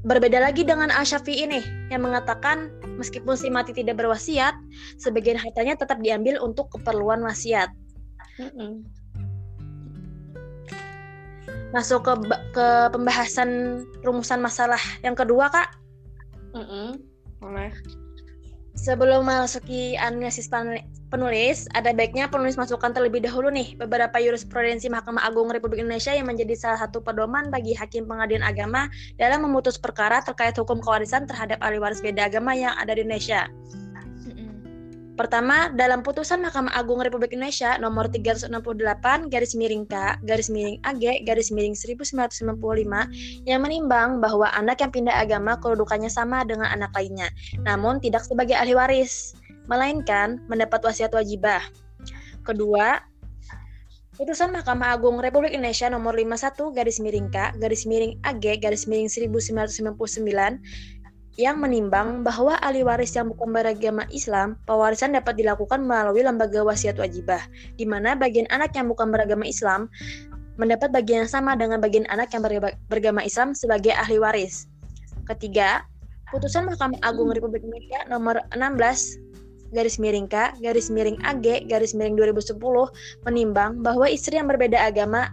Berbeda 0.00 0.40
lagi 0.40 0.64
dengan 0.64 0.88
Al-Syafi'i 0.88 1.44
ini 1.44 1.60
yang 1.92 2.08
mengatakan 2.08 2.72
meskipun 2.96 3.36
si 3.36 3.52
mati 3.52 3.76
tidak 3.76 4.00
berwasiat, 4.00 4.49
sebagian 4.98 5.38
hartanya 5.38 5.78
tetap 5.78 6.00
diambil 6.02 6.40
untuk 6.42 6.72
keperluan 6.72 7.22
wasiat. 7.22 7.70
Mm-mm. 8.40 8.82
Masuk 11.70 12.02
ke 12.02 12.12
ke 12.50 12.66
pembahasan 12.90 13.82
rumusan 14.02 14.42
masalah 14.42 14.80
yang 15.06 15.14
kedua, 15.14 15.52
Kak. 15.52 15.70
Mm-mm. 16.56 16.98
Boleh. 17.38 17.70
Sebelum 18.80 19.28
memasuki 19.28 19.98
analisis 19.98 20.48
penulis, 21.10 21.68
ada 21.76 21.90
baiknya 21.92 22.30
penulis 22.30 22.56
masukkan 22.56 22.94
terlebih 22.94 23.20
dahulu 23.20 23.50
nih 23.50 23.74
beberapa 23.76 24.16
jurisprudensi 24.16 24.86
Mahkamah 24.88 25.26
Agung 25.26 25.50
Republik 25.50 25.82
Indonesia 25.82 26.14
yang 26.14 26.30
menjadi 26.30 26.54
salah 26.56 26.78
satu 26.86 27.02
pedoman 27.02 27.50
bagi 27.50 27.74
hakim 27.74 28.06
pengadilan 28.06 28.46
agama 28.46 28.86
dalam 29.18 29.42
memutus 29.44 29.76
perkara 29.76 30.22
terkait 30.22 30.54
hukum 30.56 30.78
kewarisan 30.80 31.26
terhadap 31.26 31.58
ahli 31.60 31.82
waris 31.82 32.00
beda 32.00 32.30
agama 32.30 32.54
yang 32.56 32.72
ada 32.78 32.94
di 32.94 33.04
Indonesia. 33.04 33.50
Pertama, 35.20 35.68
dalam 35.76 36.00
putusan 36.00 36.40
Mahkamah 36.40 36.72
Agung 36.72 37.04
Republik 37.04 37.36
Indonesia 37.36 37.76
nomor 37.76 38.08
368 38.08 38.48
garis 39.28 39.52
miring 39.52 39.84
K 39.84 40.16
garis 40.24 40.48
miring 40.48 40.80
AG 40.80 41.28
garis 41.28 41.52
miring 41.52 41.76
1995 41.76 42.56
yang 43.44 43.60
menimbang 43.60 44.24
bahwa 44.24 44.48
anak 44.56 44.80
yang 44.80 44.88
pindah 44.88 45.12
agama 45.12 45.60
kedudukannya 45.60 46.08
sama 46.08 46.40
dengan 46.48 46.72
anak 46.72 46.88
lainnya, 46.96 47.28
namun 47.60 48.00
tidak 48.00 48.24
sebagai 48.24 48.56
ahli 48.56 48.72
waris, 48.72 49.36
melainkan 49.68 50.40
mendapat 50.48 50.80
wasiat 50.80 51.12
wajibah. 51.12 51.60
Kedua, 52.48 53.04
Putusan 54.20 54.52
Mahkamah 54.52 55.00
Agung 55.00 55.16
Republik 55.16 55.56
Indonesia 55.56 55.88
nomor 55.88 56.12
51 56.12 56.76
garis 56.76 57.00
miring 57.00 57.32
K 57.32 57.56
garis 57.56 57.88
miring 57.88 58.20
AG 58.20 58.44
garis 58.60 58.84
miring 58.84 59.08
1999 59.08 59.96
yang 61.38 61.62
menimbang 61.62 62.26
bahwa 62.26 62.58
ahli 62.58 62.82
waris 62.82 63.14
yang 63.14 63.30
bukan 63.30 63.54
beragama 63.54 64.02
Islam, 64.10 64.58
pewarisan 64.66 65.14
dapat 65.14 65.38
dilakukan 65.38 65.86
melalui 65.86 66.26
lembaga 66.26 66.62
wasiat 66.66 66.98
wajibah, 66.98 67.40
di 67.78 67.86
mana 67.86 68.18
bagian 68.18 68.50
anak 68.50 68.74
yang 68.74 68.90
bukan 68.90 69.14
beragama 69.14 69.46
Islam 69.46 69.86
mendapat 70.58 70.90
bagian 70.92 71.24
yang 71.24 71.32
sama 71.32 71.56
dengan 71.56 71.80
bagian 71.80 72.04
anak 72.12 72.34
yang 72.34 72.42
beragama 72.90 73.24
Islam 73.24 73.56
sebagai 73.56 73.94
ahli 73.96 74.20
waris. 74.20 74.68
Ketiga, 75.24 75.86
putusan 76.34 76.66
Mahkamah 76.66 77.00
Agung 77.06 77.30
Republik 77.32 77.62
Indonesia 77.64 78.04
nomor 78.10 78.42
16 78.52 79.30
garis 79.70 79.96
miring 80.02 80.26
K, 80.26 80.50
garis 80.58 80.90
miring 80.90 81.16
AG, 81.22 81.70
garis 81.70 81.94
miring 81.94 82.18
2010 82.18 82.58
menimbang 83.24 83.80
bahwa 83.80 84.10
istri 84.10 84.36
yang 84.36 84.50
berbeda 84.50 84.76
agama 84.76 85.30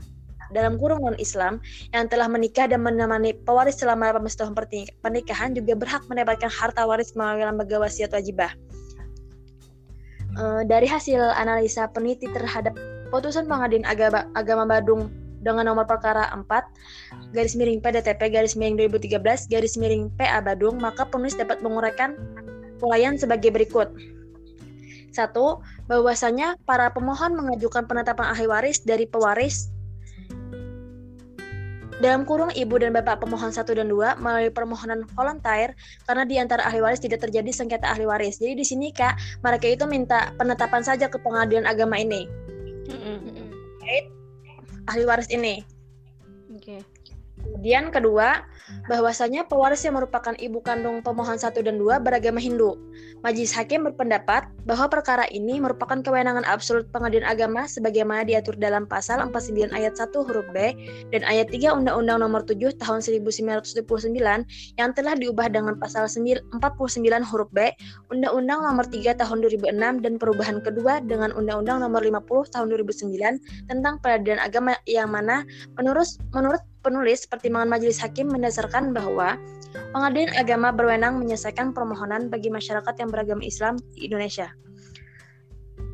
dalam 0.51 0.80
kurung 0.80 1.04
non-Islam 1.04 1.60
yang 1.92 2.06
telah 2.08 2.27
menikah 2.32 2.68
dan 2.68 2.84
menemani 2.84 3.36
pewaris 3.46 3.80
selama 3.80 4.16
18 4.16 4.39
tahun 4.39 4.54
pernikahan 5.01 5.51
juga 5.56 5.74
berhak 5.75 6.04
mendapatkan 6.08 6.51
harta 6.51 6.84
waris 6.88 7.16
melalui 7.16 7.48
lembaga 7.48 7.77
wasiat 7.82 8.12
wajibah. 8.13 8.51
Uh, 10.38 10.62
dari 10.70 10.86
hasil 10.86 11.18
analisa 11.18 11.89
peneliti 11.89 12.30
terhadap 12.30 12.77
putusan 13.10 13.50
pengadilan 13.50 13.88
agama, 13.89 14.30
agama 14.38 14.70
Badung 14.70 15.10
dengan 15.42 15.74
nomor 15.74 15.86
perkara 15.89 16.30
4 16.30 16.46
garis 17.34 17.56
miring 17.58 17.82
PDTP 17.82 18.22
garis 18.34 18.54
miring 18.58 18.77
2013 18.89 19.50
garis 19.50 19.77
miring 19.77 20.10
PA 20.18 20.42
Badung 20.42 20.77
maka 20.82 21.06
penulis 21.08 21.38
dapat 21.38 21.62
menguraikan 21.62 22.18
pelayan 22.77 23.18
sebagai 23.18 23.50
berikut. 23.50 23.89
Satu, 25.16 25.66
bahwasanya 25.89 26.62
para 26.70 26.94
pemohon 26.94 27.34
mengajukan 27.34 27.89
penetapan 27.89 28.30
ahli 28.30 28.46
waris 28.46 28.86
dari 28.86 29.10
pewaris 29.10 29.74
dalam 31.98 32.30
kurung 32.30 32.54
ibu 32.54 32.77
dan 32.77 32.94
bapak 32.94 33.25
pemohon 33.25 33.50
satu 33.50 33.74
dan 33.74 33.89
dua 33.89 34.13
melalui 34.22 34.54
permohonan 34.54 35.01
volunteer 35.18 35.74
karena 36.06 36.24
di 36.30 36.38
antara 36.38 36.62
ahli 36.70 36.82
waris 36.82 37.01
tidak 37.01 37.25
terjadi 37.25 37.50
sengketa 37.50 37.89
ahli 37.89 38.06
waris. 38.06 38.38
Jadi 38.38 38.54
di 38.54 38.66
sini 38.66 38.88
kak 38.94 39.18
mereka 39.42 39.66
itu 39.66 39.89
minta 39.89 40.30
penetapan 40.38 40.86
saja 40.86 41.10
ke 41.10 41.18
pengadilan 41.18 41.66
agama 41.66 41.98
ini. 41.98 42.30
Mm-hmm. 42.88 43.46
ahli 44.88 45.04
waris 45.04 45.27
ini. 45.34 45.66
Oke. 46.54 46.80
Okay. 46.80 46.82
Kemudian 47.38 47.89
kedua, 47.89 48.44
bahwasanya 48.92 49.48
pewaris 49.48 49.84
yang 49.84 49.96
merupakan 49.96 50.36
ibu 50.40 50.60
kandung 50.64 51.00
pemohon 51.04 51.40
satu 51.40 51.64
dan 51.64 51.80
dua 51.80 52.00
beragama 52.00 52.40
Hindu. 52.42 52.76
Majelis 53.26 53.52
Hakim 53.56 53.88
berpendapat 53.88 54.46
bahwa 54.68 54.92
perkara 54.92 55.26
ini 55.32 55.58
merupakan 55.58 56.00
kewenangan 56.04 56.44
absolut 56.46 56.86
pengadilan 56.92 57.26
agama 57.28 57.66
sebagaimana 57.66 58.28
diatur 58.28 58.56
dalam 58.60 58.86
pasal 58.86 59.24
49 59.24 59.74
ayat 59.74 59.98
1 59.98 60.12
huruf 60.14 60.48
B 60.54 60.76
dan 61.12 61.22
ayat 61.26 61.50
3 61.50 61.74
Undang-Undang 61.82 62.20
Nomor 62.22 62.42
7 62.46 62.78
Tahun 62.78 63.00
1979 63.00 63.82
yang 64.78 64.90
telah 64.94 65.14
diubah 65.16 65.48
dengan 65.50 65.80
pasal 65.80 66.06
49 66.06 66.54
huruf 67.26 67.50
B 67.52 67.72
Undang-Undang 68.14 68.60
Nomor 68.64 68.86
3 68.86 69.18
Tahun 69.18 69.38
2006 69.44 70.04
dan 70.04 70.14
perubahan 70.20 70.58
kedua 70.62 71.02
dengan 71.02 71.34
Undang-Undang 71.34 71.84
Nomor 71.84 72.02
50 72.04 72.54
Tahun 72.54 72.68
2009 72.70 73.72
tentang 73.72 73.94
peradilan 74.04 74.40
agama 74.44 74.78
yang 74.86 75.10
mana 75.10 75.48
menurut 75.80 76.08
menurut 76.36 76.62
penulis 76.82 77.26
pertimbangan 77.28 77.70
majelis 77.70 78.00
hakim 78.00 78.30
mendasarkan 78.30 78.96
bahwa 78.96 79.36
pengadilan 79.92 80.34
agama 80.38 80.70
berwenang 80.72 81.20
menyelesaikan 81.20 81.74
permohonan 81.74 82.30
bagi 82.32 82.50
masyarakat 82.54 82.94
yang 82.98 83.10
beragama 83.12 83.44
Islam 83.44 83.76
di 83.96 84.08
Indonesia. 84.08 84.52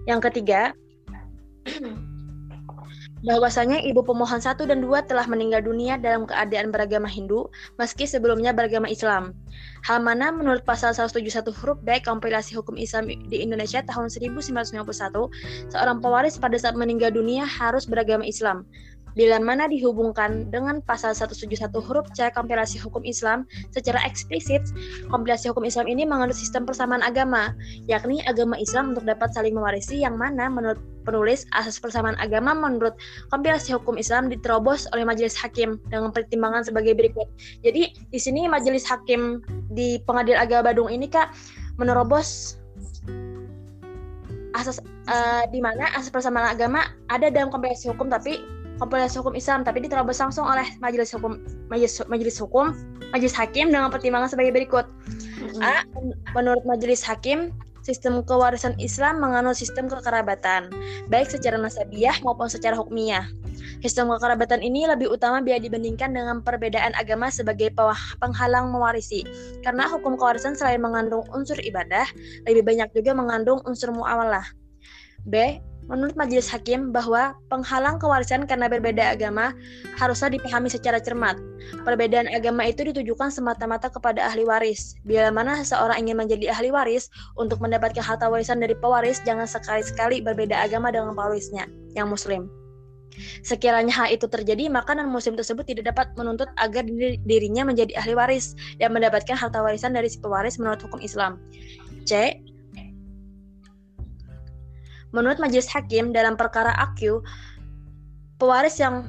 Yang 0.03 0.31
ketiga, 0.31 0.75
bahwasanya 3.23 3.79
ibu 3.87 4.03
pemohon 4.03 4.43
satu 4.43 4.67
dan 4.67 4.83
dua 4.83 4.99
telah 5.07 5.23
meninggal 5.31 5.63
dunia 5.63 5.95
dalam 5.95 6.27
keadaan 6.27 6.75
beragama 6.75 7.07
Hindu, 7.07 7.47
meski 7.79 8.03
sebelumnya 8.03 8.51
beragama 8.51 8.91
Islam. 8.91 9.31
Hal 9.87 10.03
mana 10.03 10.27
menurut 10.35 10.67
pasal 10.67 10.91
171 10.91 11.55
huruf 11.55 11.79
B 11.87 12.03
kompilasi 12.03 12.59
hukum 12.59 12.75
Islam 12.75 13.07
di 13.07 13.39
Indonesia 13.39 13.79
tahun 13.79 14.11
1991, 14.11 15.71
seorang 15.71 15.97
pewaris 16.03 16.35
pada 16.35 16.59
saat 16.59 16.75
meninggal 16.75 17.15
dunia 17.15 17.47
harus 17.47 17.87
beragama 17.87 18.27
Islam 18.27 18.67
bila 19.13 19.37
mana 19.41 19.69
dihubungkan 19.69 20.49
dengan 20.49 20.81
pasal 20.83 21.13
171 21.13 21.69
huruf 21.73 22.05
C 22.13 22.29
kompilasi 22.33 22.81
hukum 22.81 23.05
Islam 23.05 23.45
secara 23.73 24.01
eksplisit, 24.05 24.61
kompilasi 25.09 25.53
hukum 25.53 25.65
Islam 25.65 25.85
ini 25.89 26.03
mengandung 26.05 26.37
sistem 26.37 26.65
persamaan 26.65 27.01
agama, 27.05 27.53
yakni 27.85 28.21
agama 28.25 28.57
Islam 28.57 28.93
untuk 28.97 29.05
dapat 29.05 29.31
saling 29.33 29.53
mewarisi 29.53 30.01
yang 30.01 30.17
mana 30.17 30.49
menurut 30.49 30.81
penulis 31.03 31.43
asas 31.53 31.77
persamaan 31.77 32.15
agama 32.17 32.55
menurut 32.55 32.95
kompilasi 33.29 33.75
hukum 33.75 33.99
Islam 33.99 34.31
diterobos 34.31 34.87
oleh 34.95 35.03
majelis 35.03 35.35
hakim 35.35 35.77
dengan 35.91 36.09
pertimbangan 36.15 36.63
sebagai 36.63 36.95
berikut. 36.95 37.27
Jadi 37.61 37.91
di 38.09 38.19
sini 38.19 38.47
majelis 38.47 38.87
hakim 38.87 39.43
di 39.69 39.99
Pengadilan 40.07 40.47
Agama 40.47 40.71
Badung 40.71 40.89
ini 40.89 41.11
Kak 41.11 41.35
menerobos 41.75 42.57
asas 44.53 44.77
uh, 45.09 45.43
di 45.49 45.59
mana 45.59 45.89
asas 45.97 46.13
persamaan 46.13 46.53
agama 46.53 46.85
ada 47.09 47.27
dalam 47.33 47.49
kompilasi 47.49 47.89
hukum 47.89 48.07
tapi 48.07 48.37
kompilasi 48.81 49.21
hukum 49.21 49.37
Islam 49.37 49.61
tapi 49.61 49.83
diterobos 49.83 50.17
langsung 50.17 50.45
oleh 50.45 50.65
majelis 50.81 51.13
hukum 51.13 51.41
majelis 51.69 52.01
majelis 52.09 52.37
hukum 52.41 52.73
majelis 53.13 53.35
hakim 53.37 53.69
dengan 53.69 53.93
pertimbangan 53.93 54.33
sebagai 54.33 54.51
berikut. 54.51 54.89
Mm-hmm. 54.89 55.61
A. 55.61 55.85
Menurut 56.33 56.65
majelis 56.65 57.05
hakim, 57.05 57.53
sistem 57.85 58.25
kewarisan 58.25 58.73
Islam 58.81 59.21
menganut 59.21 59.59
sistem 59.59 59.85
kekerabatan, 59.85 60.73
baik 61.11 61.29
secara 61.29 61.59
nasabiah 61.59 62.17
maupun 62.25 62.49
secara 62.49 62.73
hukmiyah. 62.73 63.29
Sistem 63.85 64.09
kekerabatan 64.09 64.63
ini 64.63 64.87
lebih 64.87 65.11
utama 65.11 65.43
bila 65.43 65.59
dibandingkan 65.59 66.15
dengan 66.15 66.41
perbedaan 66.41 66.95
agama 66.97 67.29
sebagai 67.29 67.69
penghalang 68.17 68.71
mewarisi. 68.71 69.21
Karena 69.61 69.85
hukum 69.91 70.17
kewarisan 70.17 70.57
selain 70.57 70.81
mengandung 70.81 71.27
unsur 71.35 71.59
ibadah, 71.61 72.07
lebih 72.49 72.65
banyak 72.65 72.89
juga 72.95 73.11
mengandung 73.13 73.59
unsur 73.67 73.91
muamalah. 73.91 74.47
B. 75.27 75.59
Menurut 75.91 76.15
majelis 76.15 76.47
hakim 76.47 76.95
bahwa 76.95 77.35
penghalang 77.51 77.99
kewarisan 77.99 78.47
karena 78.47 78.71
berbeda 78.71 79.13
agama 79.13 79.51
haruslah 79.99 80.31
dipahami 80.31 80.71
secara 80.71 80.97
cermat. 80.99 81.35
Perbedaan 81.83 82.31
agama 82.31 82.63
itu 82.63 82.87
ditujukan 82.87 83.29
semata-mata 83.29 83.91
kepada 83.91 84.23
ahli 84.23 84.47
waris. 84.47 84.95
Bila 85.03 85.29
mana 85.29 85.59
seseorang 85.59 86.07
ingin 86.07 86.19
menjadi 86.19 86.55
ahli 86.55 86.71
waris 86.71 87.11
untuk 87.35 87.59
mendapatkan 87.59 88.01
harta 88.03 88.31
warisan 88.31 88.63
dari 88.63 88.75
pewaris, 88.79 89.19
jangan 89.27 89.45
sekali-sekali 89.45 90.23
berbeda 90.23 90.55
agama 90.55 90.89
dengan 90.91 91.11
pewarisnya 91.11 91.67
yang 91.93 92.07
muslim. 92.07 92.47
Sekiranya 93.45 93.93
hal 93.93 94.07
itu 94.09 94.25
terjadi, 94.25 94.65
maka 94.73 94.97
non-muslim 94.97 95.37
tersebut 95.37 95.69
tidak 95.69 95.93
dapat 95.93 96.07
menuntut 96.17 96.49
agar 96.57 96.81
dirinya 97.29 97.61
menjadi 97.61 97.93
ahli 98.01 98.17
waris 98.17 98.57
dan 98.81 98.89
mendapatkan 98.89 99.37
harta 99.37 99.61
warisan 99.61 99.93
dari 99.93 100.09
si 100.09 100.17
pewaris 100.17 100.57
menurut 100.57 100.81
hukum 100.81 100.97
Islam. 100.97 101.37
C. 102.09 102.41
Menurut 105.13 105.37
majelis 105.37 105.69
hakim 105.69 106.09
dalam 106.09 106.33
perkara 106.33 106.73
AQ, 106.89 107.21
pewaris 108.41 108.81
yang 108.81 109.05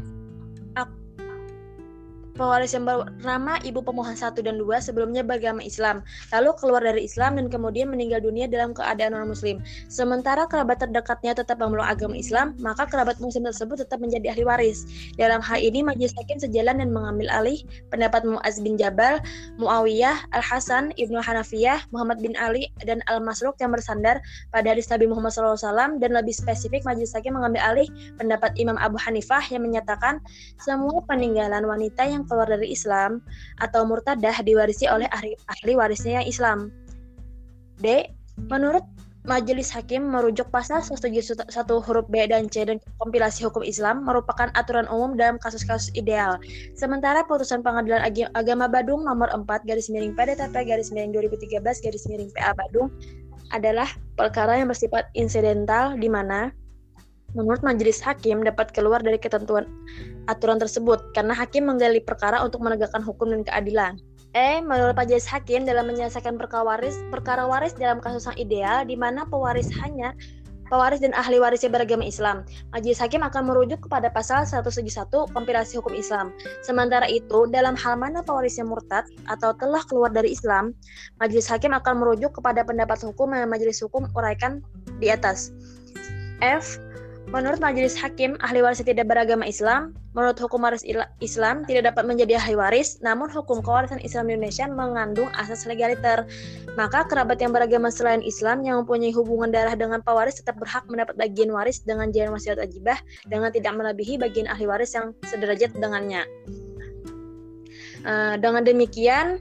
pewaris 2.35 2.75
yang 2.75 2.85
bernama 2.85 3.63
ibu 3.63 3.81
pemohon 3.81 4.19
satu 4.19 4.43
dan 4.43 4.59
dua 4.59 4.83
sebelumnya 4.83 5.23
beragama 5.23 5.63
Islam, 5.63 6.03
lalu 6.35 6.51
keluar 6.59 6.83
dari 6.83 7.07
Islam 7.07 7.39
dan 7.39 7.47
kemudian 7.49 7.89
meninggal 7.91 8.21
dunia 8.21 8.51
dalam 8.51 8.75
keadaan 8.75 9.15
non-muslim. 9.15 9.63
Sementara 9.87 10.45
kerabat 10.51 10.83
terdekatnya 10.83 11.39
tetap 11.39 11.63
memeluk 11.63 11.87
agama 11.87 12.19
Islam, 12.19 12.59
maka 12.59 12.91
kerabat 12.91 13.23
muslim 13.23 13.47
tersebut 13.47 13.87
tetap 13.87 14.03
menjadi 14.03 14.35
ahli 14.35 14.45
waris. 14.45 14.85
Dalam 15.15 15.39
hal 15.39 15.63
ini, 15.63 15.87
majelis 15.87 16.13
hakim 16.19 16.43
sejalan 16.43 16.83
dan 16.83 16.91
mengambil 16.91 17.31
alih 17.31 17.63
pendapat 17.95 18.27
Muaz 18.27 18.59
bin 18.59 18.75
Jabal, 18.75 19.23
Muawiyah, 19.63 20.27
Al-Hasan, 20.35 20.91
Ibnu 20.99 21.23
Hanafiyah, 21.23 21.87
Muhammad 21.95 22.19
bin 22.19 22.35
Ali, 22.35 22.67
dan 22.83 23.01
Al-Masruk 23.07 23.55
yang 23.63 23.71
bersandar 23.71 24.19
pada 24.51 24.75
hadis 24.75 24.91
Nabi 24.91 25.07
Muhammad 25.07 25.31
SAW 25.31 26.03
dan 26.03 26.11
lebih 26.11 26.35
spesifik 26.35 26.83
majelis 26.83 27.15
hakim 27.15 27.39
mengambil 27.39 27.63
alih 27.63 27.89
pendapat 28.19 28.51
Imam 28.59 28.75
Abu 28.81 28.99
Hanifah 28.99 29.43
yang 29.53 29.63
menyatakan 29.63 30.19
semua 30.59 30.99
peninggalan 31.07 31.63
wanita 31.63 32.03
yang 32.03 32.24
keluar 32.27 32.49
dari 32.49 32.73
Islam 32.73 33.23
atau 33.61 33.85
murtadah 33.89 34.41
diwarisi 34.45 34.89
oleh 34.91 35.09
ahli, 35.13 35.37
ahli 35.49 35.73
warisnya 35.77 36.23
yang 36.23 36.27
Islam. 36.29 36.59
D. 37.81 38.09
Menurut 38.51 38.83
Majelis 39.25 39.73
Hakim 39.73 40.13
merujuk 40.13 40.53
pasal 40.53 40.85
171 40.85 41.49
huruf 41.81 42.07
B 42.13 42.29
dan 42.29 42.45
C 42.45 42.61
dan 42.69 42.77
kompilasi 43.01 43.49
hukum 43.49 43.65
Islam 43.65 44.05
merupakan 44.05 44.53
aturan 44.53 44.85
umum 44.93 45.17
dalam 45.17 45.41
kasus-kasus 45.41 45.89
ideal. 45.97 46.37
Sementara 46.77 47.25
putusan 47.25 47.65
pengadilan 47.65 48.05
agama 48.37 48.69
Badung 48.69 49.09
nomor 49.09 49.33
4 49.33 49.65
garis 49.65 49.89
miring 49.89 50.13
PDTP 50.13 50.69
garis 50.69 50.93
miring 50.93 51.17
2013 51.17 51.57
garis 51.65 52.05
miring 52.05 52.29
PA 52.37 52.53
Badung 52.53 52.93
adalah 53.57 53.89
perkara 54.21 54.61
yang 54.61 54.69
bersifat 54.69 55.09
insidental 55.17 55.97
di 55.97 56.13
mana 56.13 56.53
menurut 57.35 57.61
majelis 57.67 57.99
hakim 58.01 58.47
dapat 58.47 58.71
keluar 58.71 59.03
dari 59.03 59.19
ketentuan 59.19 59.67
aturan 60.31 60.57
tersebut 60.57 61.13
karena 61.13 61.35
hakim 61.37 61.69
menggali 61.69 62.01
perkara 62.01 62.41
untuk 62.41 62.63
menegakkan 62.63 63.03
hukum 63.03 63.35
dan 63.35 63.43
keadilan. 63.45 63.99
E. 64.35 64.59
Menurut 64.63 64.99
majelis 64.99 65.27
hakim 65.31 65.63
dalam 65.63 65.87
menyelesaikan 65.87 66.35
perkara 66.35 66.67
waris, 66.67 66.99
perkara 67.11 67.47
waris 67.47 67.75
dalam 67.79 68.03
kasus 68.03 68.27
yang 68.27 68.39
ideal 68.39 68.79
di 68.83 68.99
mana 68.99 69.23
pewaris 69.31 69.71
hanya 69.83 70.11
pewaris 70.73 70.99
dan 70.99 71.13
ahli 71.15 71.39
warisnya 71.39 71.71
beragama 71.71 72.03
Islam. 72.03 72.43
Majelis 72.75 72.99
hakim 72.99 73.23
akan 73.23 73.47
merujuk 73.47 73.85
kepada 73.87 74.11
pasal 74.11 74.43
171 74.49 75.31
kompilasi 75.31 75.79
hukum 75.79 75.95
Islam. 75.95 76.35
Sementara 76.67 77.07
itu, 77.07 77.47
dalam 77.53 77.79
hal 77.79 77.95
mana 78.01 78.25
pewarisnya 78.25 78.67
murtad 78.67 79.07
atau 79.31 79.55
telah 79.55 79.85
keluar 79.87 80.11
dari 80.11 80.35
Islam, 80.35 80.75
majelis 81.23 81.47
hakim 81.47 81.71
akan 81.71 82.03
merujuk 82.03 82.35
kepada 82.35 82.65
pendapat 82.65 82.99
hukum 83.05 83.31
yang 83.37 83.47
majelis 83.53 83.79
hukum 83.85 84.09
uraikan 84.19 84.65
di 84.99 85.13
atas. 85.13 85.55
F. 86.43 86.81
Menurut 87.33 87.57
majelis 87.59 87.97
hakim, 87.97 88.37
ahli 88.45 88.61
waris 88.61 88.85
tidak 88.85 89.09
beragama 89.09 89.49
Islam, 89.49 89.97
menurut 90.13 90.37
hukum 90.37 90.61
waris 90.61 90.85
Islam 91.25 91.65
tidak 91.65 91.91
dapat 91.91 92.05
menjadi 92.05 92.37
ahli 92.37 92.55
waris, 92.55 93.01
namun 93.01 93.33
hukum 93.33 93.65
kewarisan 93.65 93.99
Islam 94.05 94.29
Indonesia 94.29 94.69
mengandung 94.69 95.33
asas 95.35 95.65
legaliter. 95.65 96.29
Maka 96.77 97.09
kerabat 97.09 97.41
yang 97.41 97.57
beragama 97.57 97.89
selain 97.89 98.21
Islam 98.21 98.61
yang 98.63 98.85
mempunyai 98.85 99.11
hubungan 99.17 99.49
darah 99.49 99.73
dengan 99.73 100.05
pewaris 100.05 100.39
tetap 100.39 100.61
berhak 100.61 100.85
mendapat 100.87 101.17
bagian 101.17 101.49
waris 101.49 101.81
dengan 101.81 102.13
jalan 102.13 102.37
wasiat 102.37 102.61
ajibah 102.61 103.01
dengan 103.25 103.49
tidak 103.51 103.73
melebihi 103.73 104.21
bagian 104.21 104.45
ahli 104.47 104.69
waris 104.69 104.93
yang 104.93 105.17
sederajat 105.25 105.73
dengannya. 105.81 106.29
Uh, 108.05 108.37
dengan 108.37 108.69
demikian, 108.69 109.41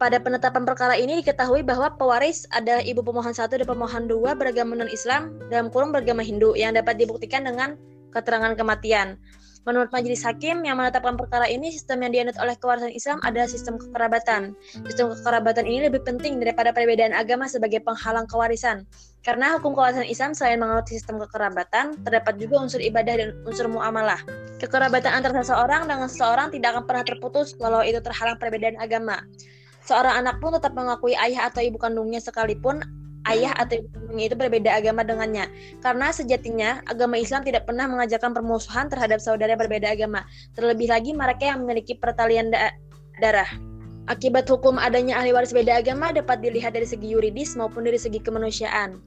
pada 0.00 0.16
penetapan 0.16 0.64
perkara 0.64 0.96
ini 0.96 1.20
diketahui 1.20 1.60
bahwa 1.60 1.92
pewaris 2.00 2.48
ada 2.56 2.80
ibu 2.80 3.04
pemohon 3.04 3.36
satu 3.36 3.60
dan 3.60 3.68
pemohon 3.68 4.08
dua 4.08 4.32
beragama 4.32 4.72
non-Islam 4.72 5.36
dalam 5.52 5.68
kurung 5.68 5.92
beragama 5.92 6.24
Hindu 6.24 6.56
yang 6.56 6.72
dapat 6.72 6.96
dibuktikan 6.96 7.44
dengan 7.44 7.76
keterangan 8.08 8.56
kematian. 8.56 9.20
Menurut 9.68 9.92
majelis 9.92 10.24
hakim 10.24 10.64
yang 10.64 10.80
menetapkan 10.80 11.20
perkara 11.20 11.44
ini, 11.44 11.68
sistem 11.68 12.00
yang 12.08 12.12
dianut 12.16 12.36
oleh 12.40 12.56
kewarisan 12.56 12.96
Islam 12.96 13.20
adalah 13.20 13.44
sistem 13.44 13.76
kekerabatan. 13.76 14.56
Sistem 14.88 15.12
kekerabatan 15.12 15.68
ini 15.68 15.84
lebih 15.84 16.00
penting 16.00 16.40
daripada 16.40 16.72
perbedaan 16.72 17.12
agama 17.12 17.44
sebagai 17.44 17.84
penghalang 17.84 18.24
kewarisan. 18.24 18.88
Karena 19.20 19.60
hukum 19.60 19.76
kewarisan 19.76 20.08
Islam 20.08 20.32
selain 20.32 20.56
menganut 20.64 20.88
sistem 20.88 21.20
kekerabatan, 21.20 22.00
terdapat 22.08 22.40
juga 22.40 22.56
unsur 22.56 22.80
ibadah 22.80 23.20
dan 23.20 23.36
unsur 23.44 23.68
muamalah. 23.68 24.24
Kekerabatan 24.64 25.12
antara 25.12 25.44
seseorang 25.44 25.84
dengan 25.84 26.08
seseorang 26.08 26.48
tidak 26.56 26.80
akan 26.80 26.84
pernah 26.88 27.04
terputus 27.04 27.52
walau 27.60 27.84
itu 27.84 28.00
terhalang 28.00 28.40
perbedaan 28.40 28.80
agama. 28.80 29.20
Seorang 29.90 30.22
anak 30.22 30.38
pun 30.38 30.54
tetap 30.54 30.70
mengakui 30.78 31.18
ayah 31.18 31.50
atau 31.50 31.66
ibu 31.66 31.74
kandungnya 31.74 32.22
sekalipun 32.22 32.78
ayah 33.26 33.50
atau 33.58 33.82
ibu 33.82 33.90
kandungnya 33.90 34.24
itu 34.30 34.36
berbeda 34.38 34.70
agama 34.70 35.02
dengannya. 35.02 35.50
Karena 35.82 36.14
sejatinya 36.14 36.78
agama 36.86 37.18
Islam 37.18 37.42
tidak 37.42 37.66
pernah 37.66 37.90
mengajarkan 37.90 38.30
permusuhan 38.30 38.86
terhadap 38.86 39.18
saudara 39.18 39.58
berbeda 39.58 39.90
agama. 39.90 40.22
Terlebih 40.54 40.94
lagi 40.94 41.10
mereka 41.10 41.50
yang 41.50 41.66
memiliki 41.66 41.98
pertalian 41.98 42.54
da 42.54 42.70
darah. 43.18 43.50
Akibat 44.06 44.46
hukum 44.46 44.78
adanya 44.78 45.18
ahli 45.18 45.34
waris 45.34 45.50
beda 45.50 45.82
agama 45.82 46.14
dapat 46.14 46.38
dilihat 46.38 46.78
dari 46.78 46.86
segi 46.86 47.10
yuridis 47.10 47.58
maupun 47.58 47.82
dari 47.82 47.98
segi 47.98 48.22
kemanusiaan. 48.22 49.02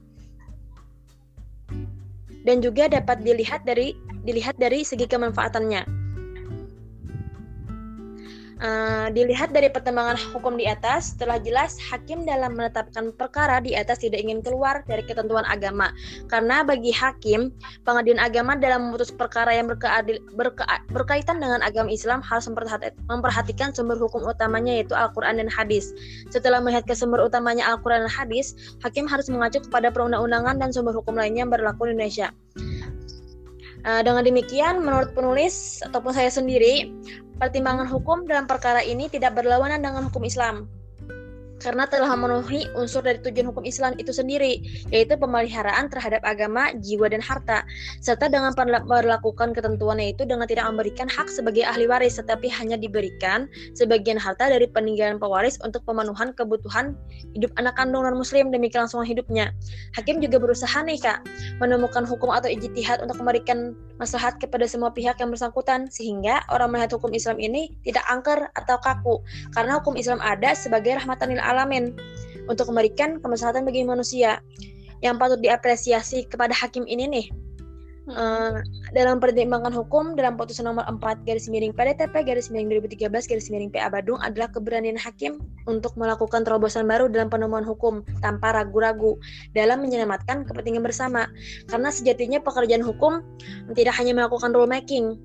Dan 2.44 2.60
juga 2.60 2.92
dapat 2.92 3.24
dilihat 3.24 3.64
dari 3.64 3.96
dilihat 4.28 4.60
dari 4.60 4.84
segi 4.84 5.08
kemanfaatannya. 5.08 6.03
Uh, 8.64 9.12
dilihat 9.12 9.52
dari 9.52 9.68
pertimbangan 9.68 10.16
hukum 10.32 10.56
di 10.56 10.64
atas, 10.64 11.12
telah 11.20 11.36
jelas 11.36 11.76
hakim 11.76 12.24
dalam 12.24 12.56
menetapkan 12.56 13.12
perkara 13.12 13.60
di 13.60 13.76
atas 13.76 14.00
tidak 14.00 14.24
ingin 14.24 14.40
keluar 14.40 14.80
dari 14.88 15.04
ketentuan 15.04 15.44
agama. 15.44 15.92
Karena 16.32 16.64
bagi 16.64 16.88
hakim, 16.88 17.52
pengadilan 17.84 18.24
agama 18.24 18.56
dalam 18.56 18.88
memutus 18.88 19.12
perkara 19.12 19.52
yang 19.52 19.68
berkeadil, 19.68 20.16
berke, 20.32 20.64
berkaitan 20.96 21.44
dengan 21.44 21.60
agama 21.60 21.92
Islam 21.92 22.24
harus 22.24 22.48
memperhatikan 23.04 23.76
sumber 23.76 24.00
hukum 24.00 24.24
utamanya 24.24 24.80
yaitu 24.80 24.96
Al-Quran 24.96 25.44
dan 25.44 25.52
hadis. 25.52 25.92
Setelah 26.32 26.64
melihat 26.64 26.88
ke 26.88 26.96
sumber 26.96 27.20
utamanya 27.20 27.68
Al-Quran 27.68 28.08
dan 28.08 28.12
hadis, 28.16 28.56
hakim 28.80 29.04
harus 29.04 29.28
mengacu 29.28 29.60
kepada 29.60 29.92
perundang-undangan 29.92 30.56
dan 30.56 30.72
sumber 30.72 30.96
hukum 30.96 31.20
lainnya 31.20 31.44
yang 31.44 31.52
berlaku 31.52 31.92
di 31.92 32.00
Indonesia. 32.00 32.32
Uh, 33.84 34.00
dengan 34.00 34.24
demikian, 34.24 34.80
menurut 34.80 35.12
penulis 35.12 35.84
ataupun 35.84 36.16
saya 36.16 36.32
sendiri, 36.32 36.88
pertimbangan 37.38 37.88
hukum 37.90 38.24
dalam 38.28 38.46
perkara 38.46 38.84
ini 38.84 39.10
tidak 39.10 39.34
berlawanan 39.34 39.82
dengan 39.82 40.06
hukum 40.08 40.22
Islam 40.22 40.70
karena 41.64 41.88
telah 41.88 42.12
memenuhi 42.12 42.68
unsur 42.76 43.00
dari 43.00 43.16
tujuan 43.24 43.48
hukum 43.48 43.64
Islam 43.64 43.96
itu 43.96 44.12
sendiri, 44.12 44.60
yaitu 44.92 45.16
pemeliharaan 45.16 45.88
terhadap 45.88 46.20
agama, 46.28 46.76
jiwa, 46.84 47.08
dan 47.08 47.24
harta, 47.24 47.64
serta 48.04 48.28
dengan 48.28 48.52
melakukan 48.84 49.56
ketentuannya 49.56 50.12
itu 50.12 50.28
dengan 50.28 50.44
tidak 50.44 50.68
memberikan 50.68 51.08
hak 51.08 51.32
sebagai 51.32 51.64
ahli 51.64 51.88
waris, 51.88 52.20
tetapi 52.20 52.52
hanya 52.52 52.76
diberikan 52.76 53.48
sebagian 53.72 54.20
harta 54.20 54.52
dari 54.52 54.68
peninggalan 54.68 55.16
pewaris 55.16 55.56
untuk 55.64 55.80
pemenuhan 55.88 56.36
kebutuhan 56.36 56.92
hidup 57.32 57.48
anak 57.56 57.72
kandung 57.80 58.04
non-muslim 58.04 58.52
demi 58.52 58.68
kelangsungan 58.68 59.08
hidupnya. 59.08 59.48
Hakim 59.96 60.20
juga 60.20 60.36
berusaha 60.36 60.84
nih 60.84 61.00
kak, 61.00 61.24
menemukan 61.64 62.04
hukum 62.04 62.28
atau 62.28 62.52
ijtihad 62.52 63.00
untuk 63.00 63.16
memberikan 63.24 63.72
maslahat 63.96 64.36
kepada 64.42 64.66
semua 64.66 64.90
pihak 64.92 65.16
yang 65.22 65.32
bersangkutan, 65.32 65.88
sehingga 65.88 66.44
orang 66.50 66.74
melihat 66.74 66.98
hukum 66.98 67.14
Islam 67.14 67.40
ini 67.40 67.72
tidak 67.86 68.04
angker 68.10 68.50
atau 68.58 68.76
kaku, 68.82 69.24
karena 69.56 69.80
hukum 69.80 69.94
Islam 69.94 70.20
ada 70.20 70.52
sebagai 70.52 70.98
rahmatan 70.98 71.32
lil 71.32 71.42
alamin 71.54 71.94
untuk 72.50 72.68
memberikan 72.68 73.22
kemaslahatan 73.22 73.64
bagi 73.64 73.86
manusia. 73.86 74.42
yang 75.02 75.20
patut 75.20 75.36
diapresiasi 75.36 76.24
kepada 76.32 76.56
hakim 76.56 76.88
ini 76.88 77.04
nih. 77.04 77.26
Uh, 78.04 78.60
dalam 78.92 79.16
pertimbangan 79.16 79.72
hukum 79.72 80.12
dalam 80.12 80.36
putusan 80.36 80.68
nomor 80.68 80.84
4 80.84 81.24
garis 81.24 81.48
miring 81.48 81.72
PDTP 81.72 82.20
garis 82.20 82.52
miring 82.52 82.68
2013 82.84 83.08
garis 83.08 83.48
miring 83.48 83.72
PA 83.72 83.88
Badung 83.88 84.20
adalah 84.20 84.52
keberanian 84.52 85.00
hakim 85.00 85.40
untuk 85.64 85.96
melakukan 85.96 86.44
terobosan 86.44 86.84
baru 86.84 87.08
dalam 87.08 87.32
penemuan 87.32 87.64
hukum 87.64 88.04
tanpa 88.20 88.52
ragu-ragu 88.52 89.16
dalam 89.56 89.80
menyelamatkan 89.80 90.44
kepentingan 90.44 90.84
bersama 90.84 91.32
karena 91.72 91.88
sejatinya 91.88 92.44
pekerjaan 92.44 92.84
hukum 92.84 93.24
tidak 93.72 93.96
hanya 93.96 94.12
melakukan 94.12 94.52
rulemaking 94.52 95.16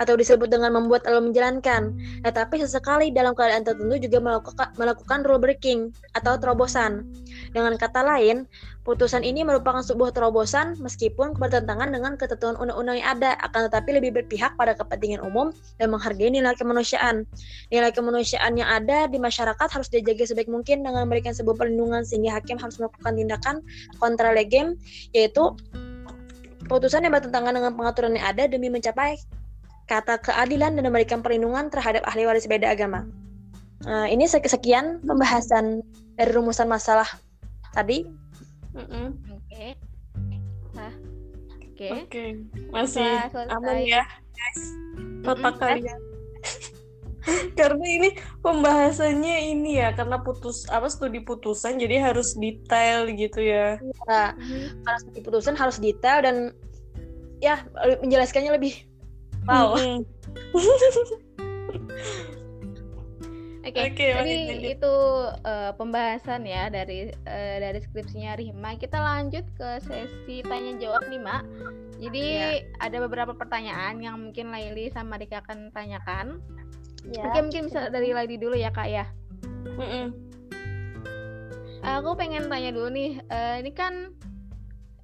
atau 0.00 0.16
disebut 0.16 0.48
dengan 0.48 0.72
membuat 0.72 1.04
atau 1.04 1.20
menjalankan, 1.20 1.92
tetapi 2.24 2.64
sesekali 2.64 3.12
dalam 3.12 3.36
keadaan 3.36 3.68
tertentu 3.68 4.00
juga 4.00 4.18
melakukan, 4.18 4.72
melakukan 4.80 5.18
rule 5.28 5.36
breaking 5.36 5.92
atau 6.16 6.40
terobosan. 6.40 7.04
Dengan 7.52 7.76
kata 7.76 8.00
lain, 8.00 8.48
putusan 8.88 9.20
ini 9.20 9.44
merupakan 9.44 9.84
sebuah 9.84 10.16
terobosan 10.16 10.80
meskipun 10.80 11.36
bertentangan 11.36 11.92
dengan 11.92 12.16
ketentuan 12.16 12.56
undang-undang 12.56 12.96
yang 12.96 13.20
ada, 13.20 13.36
akan 13.44 13.68
tetapi 13.68 14.00
lebih 14.00 14.10
berpihak 14.16 14.56
pada 14.56 14.72
kepentingan 14.72 15.20
umum 15.20 15.52
dan 15.76 15.92
menghargai 15.92 16.32
nilai 16.32 16.56
kemanusiaan. 16.56 17.28
Nilai 17.68 17.92
kemanusiaan 17.92 18.56
yang 18.56 18.72
ada 18.72 19.04
di 19.04 19.20
masyarakat 19.20 19.68
harus 19.68 19.92
dijaga 19.92 20.32
sebaik 20.32 20.48
mungkin 20.48 20.80
dengan 20.80 21.04
memberikan 21.04 21.36
sebuah 21.36 21.60
perlindungan 21.60 22.08
sehingga 22.08 22.40
hakim 22.40 22.56
harus 22.56 22.80
melakukan 22.80 23.12
tindakan 23.20 23.56
kontra 24.00 24.32
legem, 24.32 24.80
yaitu 25.12 25.52
putusan 26.70 27.02
yang 27.02 27.12
bertentangan 27.12 27.50
dengan 27.50 27.74
pengaturan 27.74 28.14
yang 28.14 28.26
ada 28.30 28.46
demi 28.46 28.70
mencapai 28.70 29.18
kata 29.90 30.22
keadilan 30.22 30.78
dan 30.78 30.86
memberikan 30.86 31.18
perlindungan 31.18 31.66
terhadap 31.66 32.06
ahli 32.06 32.22
waris 32.22 32.46
beda 32.46 32.70
agama. 32.70 33.10
Uh, 33.82 34.06
ini 34.06 34.30
sekian 34.30 35.02
pembahasan 35.02 35.82
dari 36.14 36.30
rumusan 36.30 36.70
masalah 36.70 37.10
tadi. 37.74 38.06
Oke. 38.70 39.74
Nah, 40.78 40.94
oke. 40.94 41.74
Okay. 41.74 41.90
Oke, 41.90 42.06
okay. 42.06 42.28
masih 42.70 43.10
aman 43.34 43.82
ya, 43.82 44.06
guys. 44.30 44.62
Otak 45.26 45.58
kalian. 45.58 45.98
karena 47.58 47.84
ini 47.84 48.08
pembahasannya 48.40 49.52
ini 49.52 49.76
ya 49.76 49.92
karena 49.92 50.24
putus 50.24 50.64
apa 50.72 50.88
studi 50.88 51.20
putusan 51.20 51.76
jadi 51.76 52.00
harus 52.00 52.32
detail 52.38 53.10
gitu 53.12 53.42
ya. 53.42 53.76
Iya. 53.76 54.22
Mm-hmm. 54.38 54.62
Karena 54.86 54.98
studi 55.02 55.20
putusan 55.20 55.54
harus 55.58 55.76
detail 55.82 56.24
dan 56.24 56.36
ya 57.40 57.64
menjelaskannya 58.04 58.56
lebih 58.56 58.89
Wow. 59.48 59.76
Oke, 63.60 63.76
okay, 63.76 63.92
okay, 63.92 64.10
jadi 64.18 64.34
okay. 64.56 64.74
itu 64.74 64.94
uh, 65.46 65.70
pembahasan 65.76 66.48
ya 66.48 66.72
dari 66.72 67.12
uh, 67.12 67.56
dari 67.60 67.78
skripsinya 67.78 68.34
Rima. 68.34 68.74
Kita 68.74 68.98
lanjut 68.98 69.46
ke 69.54 69.78
sesi 69.84 70.40
tanya 70.42 70.80
jawab 70.80 71.06
nih, 71.06 71.20
Mak. 71.20 71.42
Jadi 72.00 72.24
yeah. 72.40 72.64
ada 72.80 73.04
beberapa 73.04 73.36
pertanyaan 73.36 74.00
yang 74.00 74.16
mungkin 74.16 74.48
Laili 74.48 74.88
sama 74.90 75.20
Rika 75.20 75.44
akan 75.44 75.70
tanyakan. 75.76 76.40
Yeah. 77.04 77.28
Oke, 77.28 77.46
mungkin 77.46 77.68
bisa 77.68 77.92
dari 77.92 78.16
Laili 78.16 78.40
dulu 78.40 78.56
ya, 78.56 78.72
Kak 78.72 78.88
ya. 78.88 79.04
Mm 79.76 79.86
-mm. 79.86 80.06
Aku 82.00 82.16
pengen 82.16 82.48
tanya 82.48 82.72
dulu 82.72 82.88
nih, 82.90 83.20
uh, 83.28 83.60
ini 83.60 83.70
kan 83.76 84.16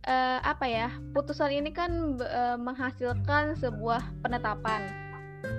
uh, 0.07 0.39
apa 0.43 0.67
ya 0.67 0.89
putusan 1.13 1.53
ini 1.53 1.71
kan 1.75 2.17
uh, 2.23 2.57
menghasilkan 2.57 3.59
sebuah 3.59 4.03
penetapan. 4.23 4.87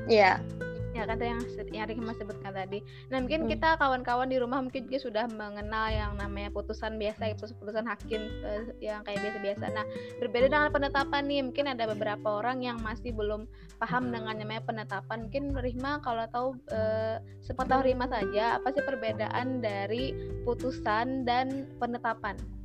Iya. 0.09 0.39
Yeah. 0.41 0.65
Ya 0.95 1.05
kata 1.05 1.29
yang 1.29 1.41
yang 1.69 1.85
Rima 1.93 2.17
sebutkan 2.17 2.57
tadi. 2.57 2.81
Nah 3.13 3.21
mungkin 3.21 3.45
hmm. 3.45 3.53
kita 3.53 3.77
kawan-kawan 3.77 4.33
di 4.33 4.41
rumah 4.41 4.65
mungkin 4.65 4.89
juga 4.89 5.05
sudah 5.05 5.29
mengenal 5.29 5.93
yang 5.93 6.17
namanya 6.17 6.49
putusan 6.49 6.97
biasa 6.97 7.37
itu 7.37 7.53
putusan 7.61 7.85
hakim 7.85 8.25
uh, 8.41 8.65
yang 8.81 9.05
kayak 9.05 9.21
biasa-biasa. 9.21 9.77
Nah 9.77 9.85
berbeda 10.17 10.49
dengan 10.49 10.73
penetapan 10.73 11.29
nih 11.29 11.45
mungkin 11.45 11.69
ada 11.69 11.85
beberapa 11.85 12.41
orang 12.41 12.65
yang 12.65 12.81
masih 12.81 13.13
belum 13.13 13.45
paham 13.77 14.09
dengan 14.09 14.41
namanya 14.41 14.65
penetapan. 14.65 15.29
Mungkin 15.29 15.53
Rima 15.61 16.01
kalau 16.01 16.25
tahu 16.33 16.47
uh, 16.73 17.21
sepatah 17.45 17.85
Rima 17.85 18.09
saja 18.09 18.57
apa 18.57 18.73
sih 18.73 18.81
perbedaan 18.81 19.61
dari 19.61 20.17
putusan 20.49 21.29
dan 21.29 21.69
penetapan? 21.77 22.56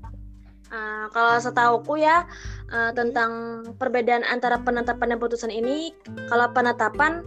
Uh, 0.73 1.05
kalau 1.13 1.37
setauku 1.37 2.01
ya 2.01 2.25
uh, 2.73 2.97
tentang 2.97 3.61
perbedaan 3.77 4.25
antara 4.25 4.57
penetapan 4.57 5.13
dan 5.13 5.21
putusan 5.21 5.53
ini, 5.53 5.93
kalau 6.33 6.49
penetapan 6.49 7.21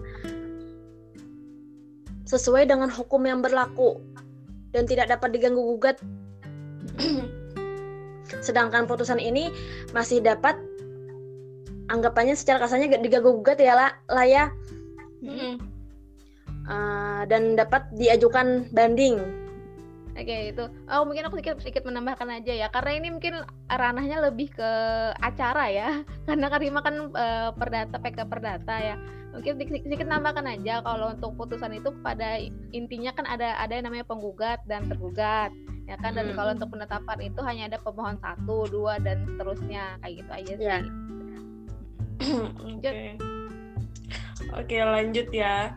sesuai 2.25 2.65
dengan 2.65 2.89
hukum 2.89 3.21
yang 3.21 3.45
berlaku 3.45 4.01
dan 4.73 4.89
tidak 4.89 5.13
dapat 5.13 5.37
diganggu 5.37 5.61
gugat. 5.61 6.01
Sedangkan 8.49 8.89
putusan 8.89 9.21
ini 9.21 9.53
masih 9.93 10.25
dapat 10.25 10.57
anggapannya 11.93 12.33
secara 12.33 12.65
kasarnya 12.65 12.97
diganggu 12.97 13.29
gugat 13.29 13.61
ya 13.61 13.77
lah, 13.77 13.93
lah 14.09 14.25
ya. 14.25 14.49
Uh, 16.65 17.21
dan 17.29 17.53
dapat 17.53 17.85
diajukan 17.93 18.65
banding 18.73 19.44
Oke 20.15 20.31
okay, 20.31 20.41
itu. 20.55 20.63
Oh 20.87 21.03
mungkin 21.03 21.27
aku 21.27 21.35
sedikit 21.35 21.59
sedikit 21.59 21.83
menambahkan 21.83 22.39
aja 22.39 22.55
ya 22.55 22.67
karena 22.71 22.91
ini 22.95 23.07
mungkin 23.11 23.43
ranahnya 23.67 24.23
lebih 24.23 24.47
ke 24.47 24.71
acara 25.19 25.67
ya 25.67 25.89
karena 26.27 26.47
Karima 26.47 26.79
kan 26.79 27.11
uh, 27.11 27.51
perdata 27.51 27.99
PK 27.99 28.23
perdata 28.23 28.75
ya. 28.79 28.95
Mungkin 29.35 29.59
sedikit, 29.59 29.83
sedikit 29.83 30.07
nambahkan 30.07 30.47
aja 30.47 30.79
kalau 30.79 31.11
untuk 31.11 31.35
putusan 31.35 31.75
itu 31.75 31.91
pada 31.99 32.39
intinya 32.71 33.11
kan 33.11 33.27
ada 33.27 33.59
ada 33.59 33.75
yang 33.75 33.91
namanya 33.91 34.07
penggugat 34.07 34.63
dan 34.63 34.87
tergugat 34.87 35.51
ya 35.85 35.99
kan 35.99 36.15
dan 36.15 36.31
hmm. 36.31 36.39
kalau 36.39 36.51
untuk 36.55 36.71
penetapan 36.71 37.19
itu 37.19 37.39
hanya 37.43 37.63
ada 37.75 37.77
pemohon 37.83 38.15
satu 38.23 38.71
dua 38.71 38.95
dan 39.03 39.27
seterusnya 39.27 39.99
kayak 39.99 40.13
gitu 40.23 40.31
aja 40.31 40.53
sih. 40.55 40.63
Yeah. 40.63 40.83
Oke. 42.71 42.91
Oke 44.55 44.77
lanjut 44.79 45.27
ya. 45.35 45.75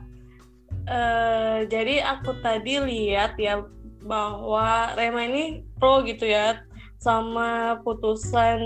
Uh, 0.87 1.67
jadi 1.69 2.07
aku 2.07 2.39
tadi 2.41 2.81
lihat 2.81 3.35
ya 3.37 3.67
bahwa 4.05 4.95
Rema 4.95 5.27
ini 5.27 5.67
pro 5.79 6.03
gitu 6.07 6.27
ya 6.27 6.63
sama 6.99 7.79
putusan 7.83 8.59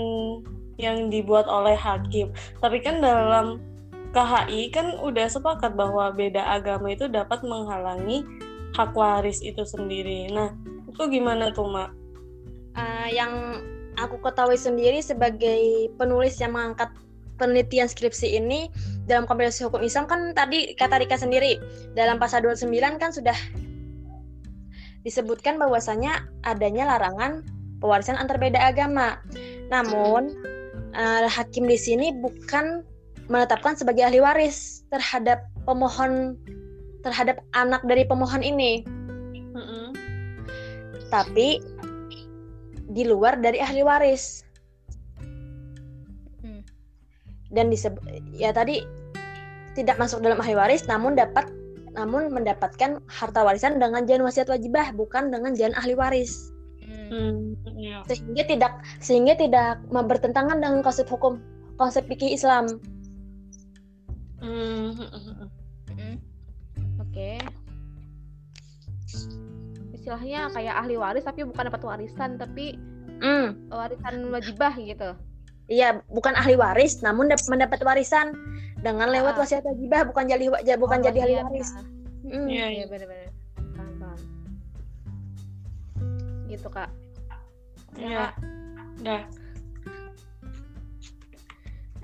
yang 0.81 1.09
dibuat 1.09 1.45
oleh 1.45 1.77
hakim. 1.77 2.33
Tapi 2.61 2.81
kan 2.81 3.01
dalam 3.01 3.61
KHI 4.13 4.69
kan 4.69 4.97
udah 5.01 5.25
sepakat 5.25 5.73
bahwa 5.73 6.13
beda 6.13 6.41
agama 6.45 6.93
itu 6.93 7.09
dapat 7.09 7.41
menghalangi 7.41 8.25
hak 8.77 8.93
waris 8.93 9.41
itu 9.41 9.61
sendiri. 9.65 10.29
Nah, 10.29 10.53
itu 10.89 11.01
gimana 11.09 11.49
tuh, 11.53 11.69
Mak? 11.69 11.89
Uh, 12.73 13.09
yang 13.09 13.61
aku 13.97 14.17
ketahui 14.21 14.57
sendiri 14.57 15.01
sebagai 15.01 15.93
penulis 15.97 16.37
yang 16.41 16.57
mengangkat 16.57 16.89
penelitian 17.37 17.89
skripsi 17.89 18.37
ini 18.37 18.69
dalam 19.09 19.25
kompilasi 19.25 19.65
hukum 19.65 19.81
Islam 19.81 20.05
kan 20.05 20.37
tadi 20.37 20.73
kata 20.77 21.01
Rika 21.01 21.17
sendiri 21.17 21.57
dalam 21.97 22.21
pasal 22.21 22.45
29 22.45 22.69
kan 23.01 23.09
sudah 23.09 23.35
disebutkan 25.03 25.59
bahwasanya 25.59 26.27
adanya 26.47 26.87
larangan 26.95 27.43
pewarisan 27.83 28.15
antar 28.15 28.39
beda 28.39 28.59
agama. 28.59 29.19
Namun 29.67 30.31
uh, 30.95 31.27
hakim 31.27 31.67
di 31.67 31.75
sini 31.75 32.15
bukan 32.15 32.87
menetapkan 33.27 33.75
sebagai 33.75 34.07
ahli 34.07 34.23
waris 34.23 34.87
terhadap 34.91 35.47
pemohon 35.67 36.39
terhadap 37.03 37.43
anak 37.51 37.83
dari 37.83 38.07
pemohon 38.07 38.39
ini. 38.39 38.87
Mm-hmm. 39.51 39.87
Tapi 41.11 41.59
di 42.95 43.03
luar 43.03 43.43
dari 43.43 43.59
ahli 43.59 43.83
waris. 43.83 44.47
Mm. 46.39 46.63
Dan 47.51 47.67
disebut 47.67 48.03
ya 48.31 48.55
tadi 48.55 48.79
tidak 49.75 49.99
masuk 49.99 50.23
dalam 50.23 50.39
ahli 50.39 50.55
waris 50.55 50.87
namun 50.87 51.19
dapat 51.19 51.49
namun 51.93 52.33
mendapatkan 52.33 53.01
harta 53.05 53.41
warisan 53.45 53.77
dengan 53.77 54.05
jalan 54.09 54.25
wasiat 54.25 54.49
wajibah 54.49 54.93
bukan 54.97 55.29
dengan 55.29 55.53
jalan 55.53 55.77
ahli 55.77 55.93
waris. 55.93 56.53
Hmm, 56.83 57.53
iya. 57.77 58.01
Sehingga 58.09 58.43
tidak 58.49 58.73
sehingga 58.97 59.33
tidak 59.37 59.81
bertentangan 59.89 60.57
dengan 60.57 60.81
konsep 60.81 61.05
hukum 61.05 61.37
konsep 61.77 62.05
fikih 62.09 62.33
Islam. 62.33 62.81
Hmm. 64.41 64.97
hmm. 65.93 66.15
Oke. 67.01 67.37
Okay. 67.37 67.37
Istilahnya 69.93 70.51
kayak 70.51 70.75
ahli 70.83 70.97
waris 70.99 71.23
tapi 71.23 71.45
bukan 71.47 71.69
dapat 71.69 71.81
warisan 71.85 72.35
tapi 72.41 72.75
hmm. 73.21 73.71
warisan 73.71 74.33
wajibah 74.33 74.73
gitu. 74.81 75.13
Iya, 75.73 76.05
bukan 76.05 76.37
ahli 76.37 76.53
waris 76.53 77.01
namun 77.01 77.33
mendapat 77.49 77.81
warisan 77.81 78.37
dengan 78.85 79.09
lewat 79.09 79.33
ah. 79.33 79.41
wasiat 79.41 79.65
wajibah 79.65 80.05
bukan 80.05 80.29
jadi 80.29 80.45
bukan 80.77 80.99
oh, 81.01 81.03
jadi 81.09 81.19
ahli 81.25 81.35
waris. 81.41 81.69
Hmm. 82.21 82.45
Iya, 82.45 82.65
iya 82.69 82.85
benar-benar. 82.85 83.33
Paham, 83.73 84.19
Gitu, 86.45 86.67
Kak. 86.69 86.93
Iya. 87.97 88.37
Dah. 89.01 89.25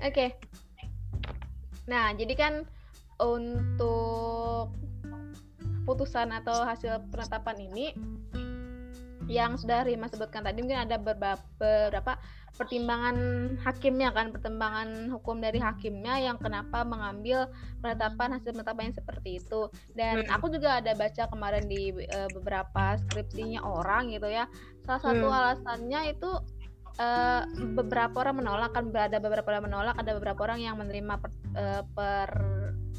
Oke. 0.02 0.10
Okay. 0.10 0.28
Nah, 1.86 2.10
jadi 2.18 2.34
kan 2.34 2.54
untuk 3.22 4.74
putusan 5.86 6.34
atau 6.34 6.66
hasil 6.66 7.02
penetapan 7.10 7.56
ini 7.70 7.94
yang 9.30 9.54
sudah 9.54 9.86
Rima 9.86 10.10
sebutkan 10.10 10.42
tadi 10.42 10.58
mungkin 10.58 10.82
ada 10.82 10.98
beberapa, 10.98 11.38
beberapa 11.56 12.18
pertimbangan 12.58 13.16
hakimnya 13.62 14.10
kan 14.10 14.34
pertimbangan 14.34 15.08
hukum 15.14 15.38
dari 15.38 15.62
hakimnya 15.62 16.18
yang 16.18 16.36
kenapa 16.36 16.82
mengambil 16.82 17.46
penetapan 17.78 18.36
hasil 18.36 18.52
penetapan 18.52 18.90
yang 18.90 18.96
seperti 18.98 19.30
itu 19.38 19.70
dan 19.94 20.26
Hmm. 20.26 20.34
aku 20.34 20.50
juga 20.50 20.82
ada 20.82 20.92
baca 20.92 21.24
kemarin 21.30 21.64
di 21.70 21.94
eh, 21.94 22.28
beberapa 22.34 22.98
skripsinya 23.06 23.62
orang 23.62 24.10
gitu 24.12 24.26
ya 24.28 24.50
salah 24.84 25.00
satu 25.00 25.26
Hmm. 25.30 25.38
alasannya 25.38 26.00
itu 26.10 26.30
eh, 27.00 27.42
beberapa 27.78 28.20
orang 28.20 28.44
menolak 28.44 28.76
kan 28.76 28.90
ada 28.92 29.16
beberapa 29.22 29.48
orang 29.54 29.64
menolak 29.70 29.96
ada 29.96 30.12
beberapa 30.18 30.40
orang 30.44 30.60
yang 30.60 30.74
menerima 30.76 31.14
per, 31.16 31.30
eh, 31.56 31.82
per 31.96 32.28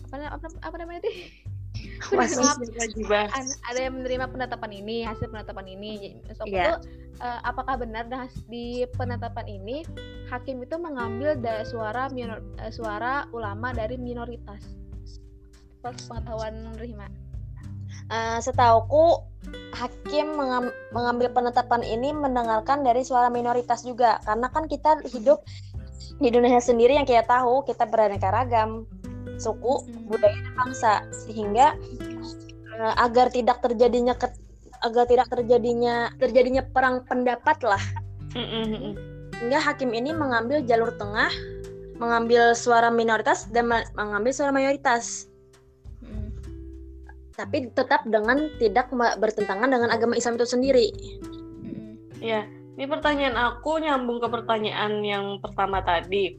apa, 0.10 0.16
apa, 0.42 0.48
apa 0.64 0.76
namanya 0.80 1.06
itu 1.06 1.12
Masih 2.18 2.42
ada 3.70 3.80
yang 3.80 3.94
menerima 4.02 4.26
penetapan 4.34 4.72
ini 4.74 5.06
hasil 5.06 5.30
penetapan 5.30 5.66
ini. 5.70 6.18
So, 6.34 6.44
Iya. 6.50 6.82
itu 6.82 6.90
eh, 7.22 7.40
apakah 7.46 7.78
benar 7.78 8.10
dah 8.10 8.26
di 8.50 8.84
penetapan 8.98 9.46
ini 9.46 9.86
hakim 10.34 10.66
itu 10.66 10.76
mengambil 10.82 11.38
da- 11.38 11.62
suara 11.62 12.10
minor, 12.10 12.42
eh, 12.58 12.74
suara 12.74 13.30
ulama 13.30 13.70
dari 13.72 13.96
minoritas? 14.02 14.66
Pengetahuan 15.82 16.78
Rihma. 16.78 17.10
Eh, 18.12 18.40
setauku 18.42 19.22
hakim 19.74 20.38
mengam- 20.38 20.76
mengambil 20.94 21.32
penetapan 21.34 21.82
ini 21.86 22.14
mendengarkan 22.14 22.84
dari 22.86 23.06
suara 23.06 23.30
minoritas 23.30 23.86
juga. 23.86 24.20
Karena 24.26 24.50
kan 24.50 24.66
kita 24.68 25.02
hidup 25.10 25.42
di 26.22 26.30
Indonesia 26.30 26.62
sendiri 26.62 26.98
yang 26.98 27.08
kita 27.08 27.26
tahu 27.26 27.66
kita 27.66 27.90
beraneka 27.90 28.30
ragam 28.30 28.86
suku 29.42 29.74
Hmm. 29.82 30.06
budaya 30.06 30.38
dan 30.38 30.54
bangsa 30.56 30.94
sehingga 31.26 31.74
eh, 32.72 32.94
agar 32.96 33.28
tidak 33.28 33.58
terjadinya 33.60 34.14
ke- 34.14 34.38
agar 34.82 35.06
tidak 35.06 35.28
terjadinya 35.28 36.10
terjadinya 36.18 36.62
perang 36.64 37.02
pendapat 37.04 37.58
lah 37.62 37.82
Mm-mm. 38.32 38.94
sehingga 39.36 39.60
hakim 39.60 39.92
ini 39.92 40.14
mengambil 40.14 40.62
jalur 40.62 40.94
tengah 40.96 41.34
mengambil 41.98 42.54
suara 42.54 42.90
minoritas 42.90 43.50
dan 43.50 43.70
mengambil 43.94 44.32
suara 44.32 44.50
mayoritas 44.50 45.26
Mm. 46.02 46.30
tapi 47.34 47.70
tetap 47.70 48.02
dengan 48.06 48.50
tidak 48.58 48.90
bertentangan 48.94 49.70
dengan 49.70 49.90
agama 49.90 50.14
Islam 50.14 50.38
itu 50.38 50.48
sendiri 50.48 50.88
Mm. 51.62 51.94
Ya, 52.22 52.46
ini 52.74 52.86
pertanyaan 52.86 53.34
aku 53.34 53.78
nyambung 53.78 54.18
ke 54.18 54.30
pertanyaan 54.30 55.02
yang 55.02 55.38
pertama 55.38 55.82
tadi. 55.82 56.38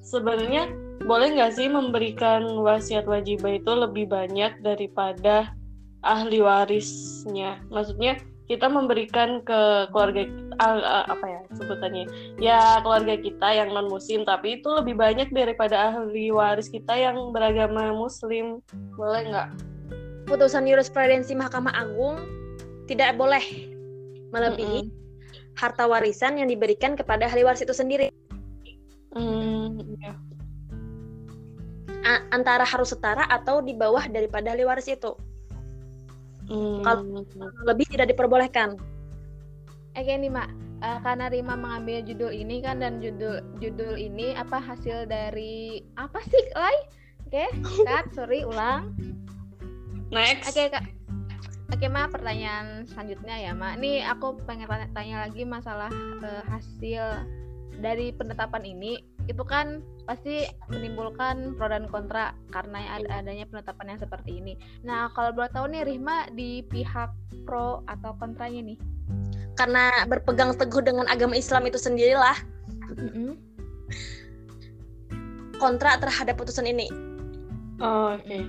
Sebenarnya 0.00 0.68
boleh 1.04 1.36
nggak 1.36 1.52
sih 1.52 1.68
memberikan 1.68 2.46
wasiat 2.62 3.04
wajibah 3.04 3.60
itu 3.60 3.72
lebih 3.74 4.08
banyak 4.08 4.62
daripada 4.64 5.52
ahli 6.00 6.40
warisnya? 6.40 7.60
Maksudnya 7.68 8.16
kita 8.46 8.70
memberikan 8.70 9.42
ke 9.42 9.90
keluarga 9.90 10.24
ah, 10.62 10.78
ah, 10.80 11.04
apa 11.12 11.26
ya 11.26 11.40
sebutannya? 11.58 12.06
Ya 12.40 12.80
keluarga 12.80 13.18
kita 13.20 13.48
yang 13.52 13.74
non 13.76 13.92
muslim, 13.92 14.24
tapi 14.24 14.62
itu 14.62 14.70
lebih 14.72 14.96
banyak 14.96 15.28
daripada 15.34 15.92
ahli 15.92 16.32
waris 16.32 16.72
kita 16.72 16.96
yang 16.96 17.34
beragama 17.34 17.92
muslim. 17.92 18.64
Boleh 18.96 19.28
nggak? 19.28 19.76
putusan 20.26 20.66
jurisprudensi 20.66 21.38
Mahkamah 21.38 21.72
Agung 21.72 22.18
tidak 22.90 23.14
boleh 23.14 23.42
melebihi 24.34 24.90
harta 25.54 25.86
warisan 25.86 26.36
yang 26.42 26.50
diberikan 26.50 26.98
kepada 26.98 27.30
ahli 27.30 27.46
waris 27.46 27.62
itu 27.62 27.72
sendiri 27.72 28.10
Hmm, 29.16 29.96
ya. 29.96 30.12
Antara 32.30 32.62
harus 32.62 32.94
setara 32.94 33.26
atau 33.26 33.58
di 33.58 33.74
bawah 33.74 34.06
daripada 34.06 34.54
ahli 34.54 34.62
waris 34.62 34.86
itu 34.86 35.12
Hmm. 36.46 36.86
lebih 37.66 37.90
tidak 37.90 38.14
diperbolehkan 38.14 38.78
Oke 39.98 40.14
nih 40.14 40.30
Mak, 40.30 40.46
Eh, 40.76 40.98
karena 41.00 41.32
Rima 41.32 41.56
mengambil 41.56 42.04
judul 42.04 42.36
ini 42.36 42.60
kan 42.60 42.84
dan 42.84 43.00
judul 43.00 43.40
judul 43.64 43.96
ini 43.96 44.36
apa 44.36 44.60
hasil 44.60 45.08
dari 45.08 45.80
apa 45.96 46.20
sih 46.28 46.44
Lai? 46.52 46.76
Oke, 47.24 47.48
cut, 47.88 48.06
sorry 48.12 48.44
ulang. 48.44 48.92
Next. 50.12 50.52
Oke 50.52 50.68
kak. 50.68 50.84
Oke 51.72 51.88
ma 51.88 52.06
pertanyaan 52.12 52.84
selanjutnya 52.86 53.34
ya 53.40 53.56
ma. 53.56 53.74
Ini 53.74 54.04
aku 54.04 54.36
pengen 54.44 54.68
tanya, 54.68 54.86
tanya 54.92 55.16
lagi 55.24 55.42
masalah 55.48 55.90
eh, 56.22 56.44
hasil 56.44 57.24
dari 57.80 58.12
penetapan 58.12 58.68
ini. 58.68 59.00
Itu 59.26 59.42
kan 59.42 59.82
pasti 60.06 60.46
menimbulkan 60.70 61.58
pro 61.58 61.66
dan 61.66 61.90
kontra 61.90 62.34
karena 62.54 62.98
ad- 62.98 63.10
adanya 63.10 63.46
penetapan 63.50 63.94
yang 63.96 64.00
seperti 64.00 64.38
ini. 64.38 64.54
Nah 64.86 65.10
kalau 65.14 65.34
boleh 65.34 65.50
tahu 65.50 65.66
nih 65.70 65.82
Rihma 65.82 66.30
di 66.34 66.62
pihak 66.66 67.10
pro 67.42 67.82
atau 67.90 68.14
kontranya 68.18 68.62
nih? 68.62 68.78
karena 69.56 70.04
berpegang 70.04 70.52
teguh 70.54 70.84
dengan 70.84 71.08
agama 71.08 71.34
Islam 71.34 71.64
itu 71.64 71.80
sendirilah 71.80 72.36
kontra 75.56 75.96
terhadap 75.96 76.36
putusan 76.36 76.68
ini 76.68 76.86
Oh, 77.76 78.16
Oke. 78.16 78.40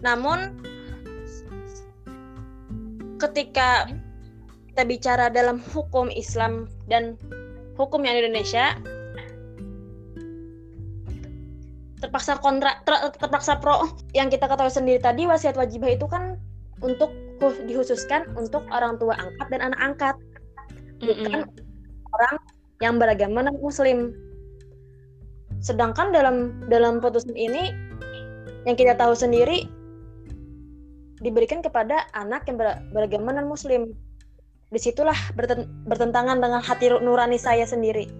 namun 0.00 0.56
ketika 3.20 3.84
kita 4.72 4.82
bicara 4.88 5.28
dalam 5.28 5.60
hukum 5.72 6.08
Islam 6.12 6.68
dan 6.88 7.16
hukum 7.76 8.04
yang 8.04 8.16
di 8.16 8.24
Indonesia 8.24 8.76
terpaksa 12.00 12.36
kontra 12.40 12.80
ter- 12.84 13.12
terpaksa 13.16 13.56
pro. 13.60 13.88
Yang 14.12 14.36
kita 14.36 14.46
ketahui 14.50 14.72
sendiri 14.72 15.00
tadi 15.00 15.24
wasiat 15.24 15.56
wajibah 15.56 15.90
itu 15.96 16.06
kan 16.08 16.36
untuk 16.84 17.12
dihususkan 17.68 18.32
untuk 18.36 18.64
orang 18.72 19.00
tua 19.00 19.16
angkat 19.16 19.46
dan 19.52 19.60
anak 19.72 19.80
angkat. 19.80 20.16
Bukan 21.00 21.44
orang 22.16 22.34
yang 22.84 22.94
beragama 23.00 23.44
non 23.44 23.56
muslim. 23.60 24.12
Sedangkan 25.64 26.12
dalam 26.12 26.60
dalam 26.68 27.00
putusan 27.00 27.32
ini 27.32 27.72
yang 28.68 28.76
kita 28.76 28.96
tahu 28.96 29.16
sendiri 29.16 29.64
diberikan 31.24 31.64
kepada 31.64 32.04
anak 32.12 32.44
yang 32.44 32.60
ber- 32.60 32.80
beragama 32.92 33.32
non 33.32 33.48
muslim. 33.48 33.96
Di 34.66 34.82
situlah 34.82 35.16
berten- 35.38 35.70
bertentangan 35.86 36.42
dengan 36.42 36.58
hati 36.60 36.90
nurani 36.90 37.38
saya 37.38 37.64
sendiri 37.64 38.10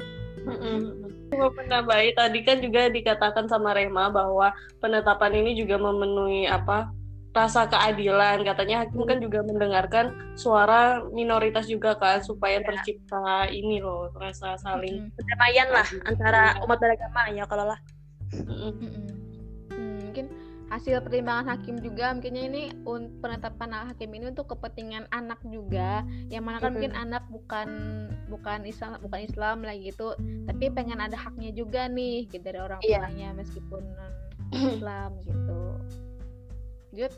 Cuma 1.26 1.50
menambahi 1.50 2.14
tadi 2.14 2.40
kan 2.46 2.62
juga 2.62 2.86
dikatakan 2.86 3.50
sama 3.50 3.74
Rema 3.74 4.08
bahwa 4.10 4.54
penetapan 4.78 5.42
ini 5.42 5.58
juga 5.58 5.76
memenuhi 5.76 6.46
apa 6.46 6.90
rasa 7.36 7.68
keadilan. 7.68 8.46
Katanya 8.46 8.86
hakim 8.86 9.04
kan 9.04 9.18
juga 9.20 9.44
mendengarkan 9.44 10.14
suara 10.38 11.04
minoritas 11.12 11.68
juga 11.68 11.98
kan 11.98 12.24
supaya 12.24 12.62
tercipta 12.64 13.50
ini 13.52 13.82
loh 13.82 14.08
rasa 14.16 14.56
saling 14.56 15.12
perdamaian 15.12 15.68
lah 15.68 15.86
antara 16.08 16.56
umat 16.64 16.78
beragama 16.80 17.28
ya 17.34 17.44
kalau 17.44 17.68
lah. 17.68 17.78
Mm-mm. 18.32 18.72
Mm-mm. 18.80 19.06
Hmm, 19.76 19.96
mungkin 20.08 20.26
hasil 20.66 20.98
pertimbangan 21.06 21.46
hakim 21.54 21.78
juga 21.78 22.10
mungkinnya 22.10 22.42
ini 22.50 22.62
un- 22.90 23.14
penetapan 23.22 23.86
hakim 23.86 24.10
ini 24.10 24.34
untuk 24.34 24.50
kepentingan 24.50 25.06
anak 25.14 25.38
juga 25.46 26.02
yang 26.26 26.42
mana 26.42 26.58
kan 26.58 26.74
mungkin 26.74 26.90
anak 26.98 27.22
bukan 27.30 27.68
bukan 28.26 28.66
Islam 28.66 28.98
bukan 28.98 29.20
Islam 29.22 29.62
lagi 29.62 29.94
gitu 29.94 30.18
tapi 30.50 30.74
pengen 30.74 30.98
ada 30.98 31.14
haknya 31.14 31.54
juga 31.54 31.86
nih 31.86 32.26
gitu 32.34 32.42
dari 32.42 32.58
orang 32.58 32.82
Iya. 32.82 32.98
tuanya 33.06 33.28
meskipun 33.38 33.82
non 33.94 34.12
Islam 34.50 35.10
gitu 35.28 35.60
Good. 36.96 37.12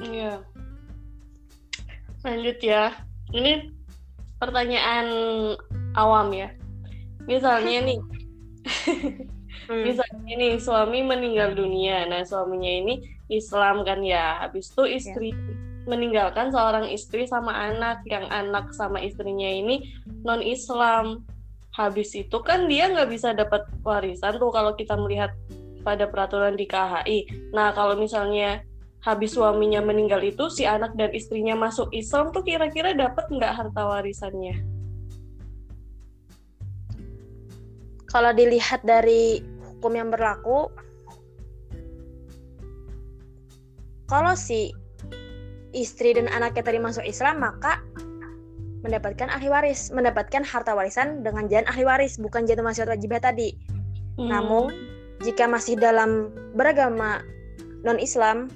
Iya. 0.00 0.40
Lanjut 2.24 2.58
ya. 2.64 2.96
Ini 3.36 3.68
pertanyaan 4.40 5.06
awam 5.92 6.32
ya. 6.32 6.56
Misalnya 7.28 7.84
nih, 7.84 7.98
misalnya 9.70 10.34
nih 10.38 10.54
suami 10.58 11.02
meninggal 11.02 11.54
dunia. 11.54 12.06
Nah, 12.06 12.22
suaminya 12.22 12.70
ini 12.70 12.94
Islam 13.30 13.82
kan 13.82 14.02
ya. 14.02 14.42
Habis 14.46 14.70
itu 14.72 14.82
istri 14.86 15.30
meninggalkan 15.86 16.50
seorang 16.50 16.90
istri 16.90 17.30
sama 17.30 17.54
anak 17.54 18.02
yang 18.10 18.26
anak 18.26 18.74
sama 18.74 18.98
istrinya 19.02 19.46
ini 19.46 19.86
non 20.22 20.42
Islam. 20.42 21.26
Habis 21.74 22.16
itu 22.16 22.38
kan 22.40 22.66
dia 22.70 22.88
nggak 22.88 23.10
bisa 23.12 23.36
dapat 23.36 23.68
warisan 23.84 24.40
tuh 24.40 24.48
kalau 24.48 24.72
kita 24.74 24.96
melihat 24.96 25.34
pada 25.84 26.08
peraturan 26.08 26.56
di 26.56 26.66
KHI. 26.66 27.52
Nah, 27.54 27.70
kalau 27.76 27.94
misalnya 27.94 28.64
habis 29.04 29.38
suaminya 29.38 29.78
meninggal 29.78 30.18
itu 30.24 30.50
si 30.50 30.66
anak 30.66 30.98
dan 30.98 31.14
istrinya 31.14 31.54
masuk 31.54 31.92
Islam 31.94 32.34
tuh 32.34 32.42
kira-kira 32.42 32.90
dapat 32.96 33.30
nggak 33.30 33.54
harta 33.54 33.82
warisannya? 33.86 34.76
kalau 38.16 38.32
dilihat 38.32 38.80
dari 38.86 39.44
hukum 39.76 39.92
yang 39.94 40.08
berlaku 40.08 40.72
kalau 44.08 44.32
si 44.32 44.72
istri 45.76 46.16
dan 46.16 46.26
anaknya 46.32 46.64
tadi 46.64 46.78
masuk 46.80 47.04
Islam 47.04 47.44
maka 47.44 47.84
mendapatkan 48.80 49.28
ahli 49.28 49.50
waris 49.50 49.90
mendapatkan 49.90 50.46
harta 50.46 50.72
warisan 50.72 51.20
dengan 51.26 51.50
jalan 51.50 51.66
ahli 51.68 51.84
waris 51.84 52.16
bukan 52.16 52.46
jatuh 52.46 52.62
wasiat 52.62 52.86
wajibah 52.86 53.18
tadi 53.18 53.52
Hmm. 54.16 54.32
namun 54.32 54.72
jika 55.20 55.44
masih 55.44 55.76
dalam 55.76 56.32
beragama 56.56 57.20
non 57.84 58.00
Islam 58.00 58.48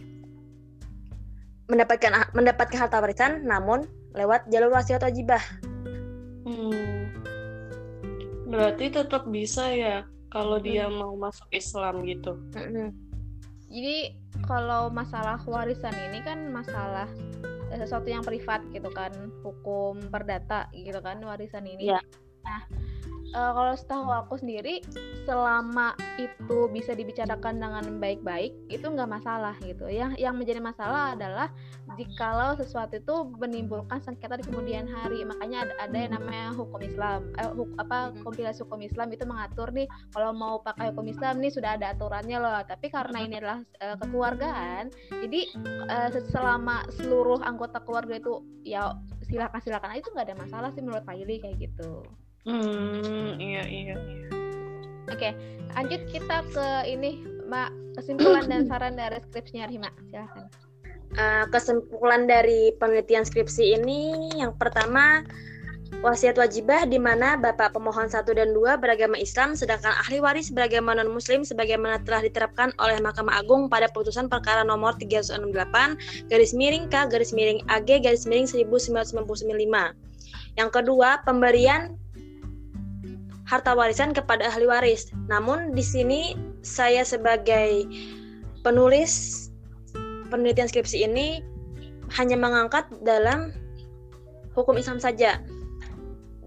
mendapatkan 1.68 2.32
mendapatkan 2.32 2.80
harta 2.80 2.98
warisan 2.98 3.44
namun 3.44 3.84
lewat 4.16 4.48
jalur 4.50 4.74
wasiat 4.74 5.04
wajibah. 5.04 5.40
Hmm. 6.42 7.06
Berarti 8.50 8.90
tetap 8.90 9.30
bisa 9.30 9.70
ya 9.70 10.02
kalau 10.30 10.62
dia 10.62 10.86
mau 10.86 11.12
masuk 11.18 11.46
Islam 11.50 12.06
gitu. 12.06 12.38
Mm-mm. 12.54 12.94
Jadi 13.70 14.14
kalau 14.46 14.90
masalah 14.90 15.38
warisan 15.46 15.94
ini 16.10 16.22
kan 16.22 16.50
masalah 16.50 17.06
eh, 17.70 17.78
sesuatu 17.78 18.10
yang 18.10 18.22
privat 18.22 18.62
gitu 18.70 18.90
kan, 18.90 19.10
hukum 19.42 19.98
perdata 20.10 20.70
gitu 20.74 20.98
kan 21.02 21.22
warisan 21.22 21.66
ini. 21.66 21.90
Iya. 21.90 22.00
Nah, 22.46 22.62
eh, 23.30 23.52
kalau 23.54 23.74
setahu 23.74 24.10
aku 24.10 24.34
sendiri 24.40 24.82
selama 25.24 25.94
itu 26.18 26.66
bisa 26.72 26.96
dibicarakan 26.96 27.60
dengan 27.60 27.84
baik-baik 28.02 28.50
itu 28.66 28.82
nggak 28.82 29.10
masalah 29.10 29.54
gitu. 29.62 29.86
Yang 29.86 30.18
yang 30.18 30.34
menjadi 30.34 30.58
masalah 30.58 31.14
adalah 31.14 31.48
jikalau 31.98 32.54
sesuatu 32.58 32.98
itu 32.98 33.14
menimbulkan 33.38 34.02
sengketa 34.02 34.40
di 34.40 34.44
kemudian 34.46 34.86
hari. 34.90 35.22
Makanya 35.22 35.68
ada, 35.68 35.74
ada 35.86 35.96
yang 35.96 36.12
namanya 36.16 36.46
hukum 36.54 36.80
Islam. 36.82 37.30
Eh, 37.38 37.50
huk- 37.54 37.76
apa 37.78 38.14
kompilasi 38.22 38.66
hukum 38.66 38.80
Islam 38.82 39.12
itu 39.14 39.24
mengatur 39.26 39.70
nih 39.70 39.86
kalau 40.14 40.30
mau 40.34 40.58
pakai 40.62 40.90
hukum 40.90 41.06
Islam 41.06 41.38
nih 41.38 41.52
sudah 41.52 41.76
ada 41.78 41.94
aturannya 41.94 42.38
loh. 42.40 42.60
Tapi 42.66 42.86
karena 42.90 43.18
ini 43.22 43.34
adalah 43.38 43.58
eh, 43.82 43.96
kekeluargaan, 43.98 44.84
jadi 45.26 45.40
eh, 45.86 46.10
selama 46.30 46.86
seluruh 46.96 47.42
anggota 47.44 47.78
keluarga 47.82 48.18
itu 48.18 48.42
ya 48.66 48.94
silakan 49.24 49.60
silakan 49.62 49.90
aja 49.94 50.00
itu 50.02 50.10
nggak 50.10 50.26
ada 50.26 50.36
masalah 50.36 50.68
sih 50.74 50.82
menurut 50.82 51.06
Pak 51.06 51.16
Yuli 51.16 51.38
kayak 51.38 51.56
gitu. 51.60 52.02
Hmm, 52.48 53.36
iya 53.36 53.62
iya 53.68 53.94
iya. 53.96 54.26
Oke, 55.10 55.30
lanjut 55.76 56.00
kita 56.08 56.40
ke 56.54 56.66
ini, 56.88 57.20
Mbak, 57.50 58.00
kesimpulan 58.00 58.46
dan 58.48 58.64
saran 58.70 58.96
dari 58.96 59.20
skripsinya 59.28 59.68
Rima. 59.68 59.90
Silahkan. 60.08 60.48
Eh, 61.10 61.44
kesimpulan 61.50 62.30
dari 62.30 62.70
penelitian 62.78 63.26
skripsi 63.26 63.82
ini 63.82 64.30
yang 64.38 64.54
pertama 64.54 65.26
wasiat 66.06 66.38
wajibah 66.38 66.86
di 66.86 67.02
mana 67.02 67.34
bapak 67.34 67.74
pemohon 67.74 68.06
satu 68.06 68.30
dan 68.30 68.54
dua 68.54 68.78
beragama 68.78 69.18
Islam 69.18 69.58
sedangkan 69.58 69.90
ahli 70.06 70.22
waris 70.22 70.54
beragama 70.54 70.94
non 70.94 71.10
muslim 71.10 71.42
sebagaimana 71.42 71.98
telah 72.06 72.22
diterapkan 72.22 72.70
oleh 72.78 73.02
Mahkamah 73.02 73.42
Agung 73.42 73.66
pada 73.66 73.90
putusan 73.90 74.30
perkara 74.30 74.62
nomor 74.62 74.94
368 75.02 76.30
garis 76.30 76.54
miring 76.54 76.86
K 76.86 77.10
garis 77.10 77.34
miring 77.34 77.58
AG 77.66 77.90
garis 78.06 78.22
miring 78.22 78.46
1995. 78.46 79.10
Yang 80.54 80.70
kedua, 80.70 81.26
pemberian 81.26 81.98
harta 83.50 83.74
warisan 83.74 84.14
kepada 84.14 84.46
ahli 84.46 84.70
waris. 84.70 85.10
Namun 85.26 85.74
di 85.74 85.82
sini 85.82 86.38
saya 86.62 87.02
sebagai 87.02 87.82
penulis 88.62 89.46
penelitian 90.30 90.70
skripsi 90.70 91.10
ini 91.10 91.42
hanya 92.14 92.38
mengangkat 92.38 92.86
dalam 93.02 93.50
hukum 94.54 94.78
Islam 94.78 95.02
saja 95.02 95.42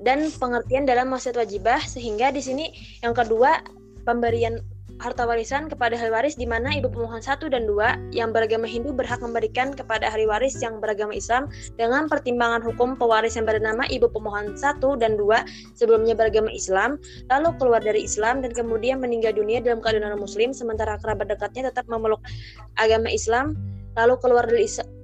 dan 0.04 0.32
pengertian 0.40 0.88
dalam 0.88 1.12
wasiat 1.12 1.36
wajibah 1.36 1.80
sehingga 1.84 2.32
di 2.32 2.40
sini 2.40 2.66
yang 3.04 3.16
kedua 3.16 3.64
pemberian 4.08 4.60
harta 5.04 5.28
warisan 5.28 5.68
kepada 5.68 6.00
ahli 6.00 6.08
waris 6.08 6.40
di 6.40 6.48
mana 6.48 6.72
ibu 6.72 6.88
pemohon 6.88 7.20
satu 7.20 7.52
dan 7.52 7.68
dua 7.68 8.00
yang 8.16 8.32
beragama 8.32 8.64
Hindu 8.64 8.96
berhak 8.96 9.20
memberikan 9.20 9.76
kepada 9.76 10.08
ahli 10.08 10.24
waris 10.24 10.56
yang 10.64 10.80
beragama 10.80 11.12
Islam 11.12 11.52
dengan 11.76 12.08
pertimbangan 12.08 12.64
hukum 12.64 12.96
pewaris 12.96 13.36
yang 13.36 13.44
bernama 13.44 13.84
ibu 13.92 14.08
pemohon 14.08 14.56
satu 14.56 14.96
dan 14.96 15.20
dua 15.20 15.44
sebelumnya 15.76 16.16
beragama 16.16 16.48
Islam 16.56 16.96
lalu 17.28 17.52
keluar 17.60 17.84
dari 17.84 18.08
Islam 18.08 18.40
dan 18.40 18.56
kemudian 18.56 19.04
meninggal 19.04 19.36
dunia 19.36 19.60
dalam 19.60 19.84
keadaan 19.84 20.16
muslim 20.16 20.56
sementara 20.56 20.96
kerabat 21.04 21.28
dekatnya 21.28 21.68
tetap 21.68 21.84
memeluk 21.92 22.24
agama 22.80 23.12
Islam 23.12 23.60
lalu 24.00 24.16
keluar 24.24 24.48
dari 24.48 24.72
Islam 24.72 25.03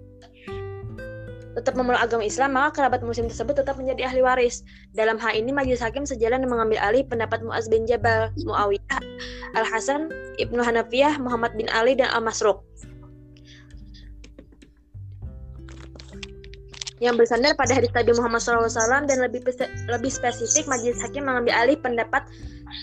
tetap 1.60 1.76
memeluk 1.76 2.00
agama 2.00 2.24
Islam, 2.24 2.56
maka 2.56 2.80
kerabat 2.80 3.04
muslim 3.04 3.28
tersebut 3.28 3.60
tetap 3.60 3.76
menjadi 3.76 4.08
ahli 4.08 4.24
waris. 4.24 4.64
Dalam 4.96 5.20
hal 5.20 5.36
ini 5.36 5.52
majelis 5.52 5.84
hakim 5.84 6.08
sejalan 6.08 6.48
mengambil 6.48 6.80
alih 6.80 7.04
pendapat 7.04 7.44
Muaz 7.44 7.68
bin 7.68 7.84
Jabal, 7.84 8.32
Muawiyah, 8.48 9.00
Al-Hasan, 9.60 10.08
Ibnu 10.40 10.64
Hanafiyah, 10.64 11.20
Muhammad 11.20 11.54
bin 11.60 11.68
Ali, 11.76 12.00
dan 12.00 12.08
Al-Masruq. 12.16 12.64
yang 17.00 17.16
bersandar 17.16 17.56
pada 17.56 17.80
hadis 17.80 17.88
Nabi 17.96 18.12
Muhammad 18.12 18.44
SAW 18.44 19.08
dan 19.08 19.24
lebih 19.24 19.40
lebih 19.88 20.12
spesifik 20.12 20.68
majelis 20.68 21.00
hakim 21.00 21.24
mengambil 21.32 21.56
alih 21.56 21.80
pendapat 21.80 22.28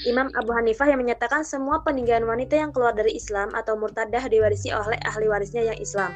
Imam 0.08 0.32
Abu 0.34 0.50
Hanifah 0.50 0.90
yang 0.90 0.98
menyatakan 0.98 1.46
semua 1.46 1.84
peninggalan 1.86 2.26
wanita 2.26 2.58
yang 2.58 2.74
keluar 2.74 2.90
dari 2.96 3.14
Islam 3.14 3.54
atau 3.54 3.78
murtadah 3.78 4.26
diwarisi 4.26 4.74
oleh 4.74 4.98
ahli 5.06 5.30
warisnya 5.30 5.62
yang 5.62 5.78
Islam. 5.78 6.10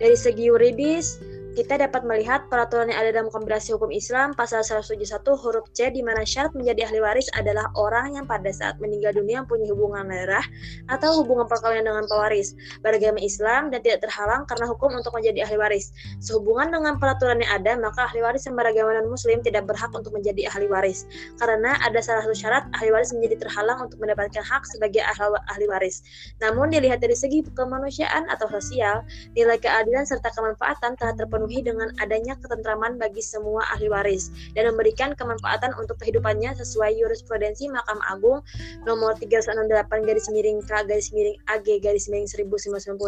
Dari 0.00 0.16
segi 0.16 0.48
yuridis, 0.48 1.20
kita 1.50 1.82
dapat 1.82 2.06
melihat 2.06 2.46
peraturan 2.46 2.94
yang 2.94 2.98
ada 3.02 3.10
dalam 3.10 3.26
kompilasi 3.26 3.74
hukum 3.74 3.90
Islam 3.90 4.30
pasal 4.38 4.62
171 4.62 5.02
huruf 5.34 5.66
C 5.74 5.90
di 5.90 5.98
mana 5.98 6.22
syarat 6.22 6.54
menjadi 6.54 6.86
ahli 6.86 7.02
waris 7.02 7.26
adalah 7.34 7.66
orang 7.74 8.14
yang 8.14 8.26
pada 8.26 8.54
saat 8.54 8.78
meninggal 8.78 9.10
dunia 9.10 9.42
punya 9.42 9.66
hubungan 9.74 10.06
darah 10.06 10.46
atau 10.86 11.22
hubungan 11.22 11.50
perkawinan 11.50 11.90
dengan 11.90 12.06
pewaris, 12.06 12.54
beragama 12.86 13.18
Islam 13.18 13.74
dan 13.74 13.82
tidak 13.82 14.06
terhalang 14.06 14.46
karena 14.46 14.70
hukum 14.70 14.94
untuk 14.94 15.10
menjadi 15.10 15.42
ahli 15.50 15.58
waris. 15.58 15.90
Sehubungan 16.22 16.70
dengan 16.70 17.02
peraturan 17.02 17.42
yang 17.42 17.50
ada, 17.58 17.74
maka 17.82 18.06
ahli 18.06 18.22
waris 18.22 18.46
yang 18.46 18.54
beragama 18.54 18.94
non-muslim 19.02 19.42
tidak 19.42 19.66
berhak 19.66 19.90
untuk 19.90 20.14
menjadi 20.14 20.46
ahli 20.54 20.70
waris. 20.70 21.02
Karena 21.42 21.74
ada 21.82 21.98
salah 21.98 22.22
satu 22.22 22.36
syarat 22.36 22.62
ahli 22.78 22.94
waris 22.94 23.10
menjadi 23.10 23.42
terhalang 23.42 23.82
untuk 23.82 23.98
mendapatkan 23.98 24.42
hak 24.46 24.62
sebagai 24.70 25.02
ahli 25.02 25.66
waris. 25.66 26.06
Namun 26.38 26.70
dilihat 26.70 27.02
dari 27.02 27.18
segi 27.18 27.42
kemanusiaan 27.58 28.30
atau 28.30 28.46
sosial, 28.46 29.02
nilai 29.34 29.58
keadilan 29.58 30.06
serta 30.06 30.30
kemanfaatan 30.30 30.94
telah 30.94 31.14
terpenuhi 31.18 31.39
dengan 31.48 31.88
adanya 32.02 32.36
ketentraman 32.42 33.00
bagi 33.00 33.24
semua 33.24 33.64
ahli 33.72 33.88
waris 33.88 34.28
dan 34.52 34.68
memberikan 34.68 35.16
kemanfaatan 35.16 35.72
untuk 35.80 35.96
kehidupannya 36.02 36.52
sesuai 36.58 36.98
jurisprudensi 37.00 37.70
Mahkamah 37.72 38.12
Agung 38.12 38.44
nomor 38.84 39.16
368 39.16 40.08
garis 40.08 40.28
miring 40.28 40.60
K 40.66 40.84
garis 40.84 41.08
miring 41.14 41.38
AG 41.48 41.66
garis 41.80 42.10
miring 42.10 42.28
1995 42.28 42.98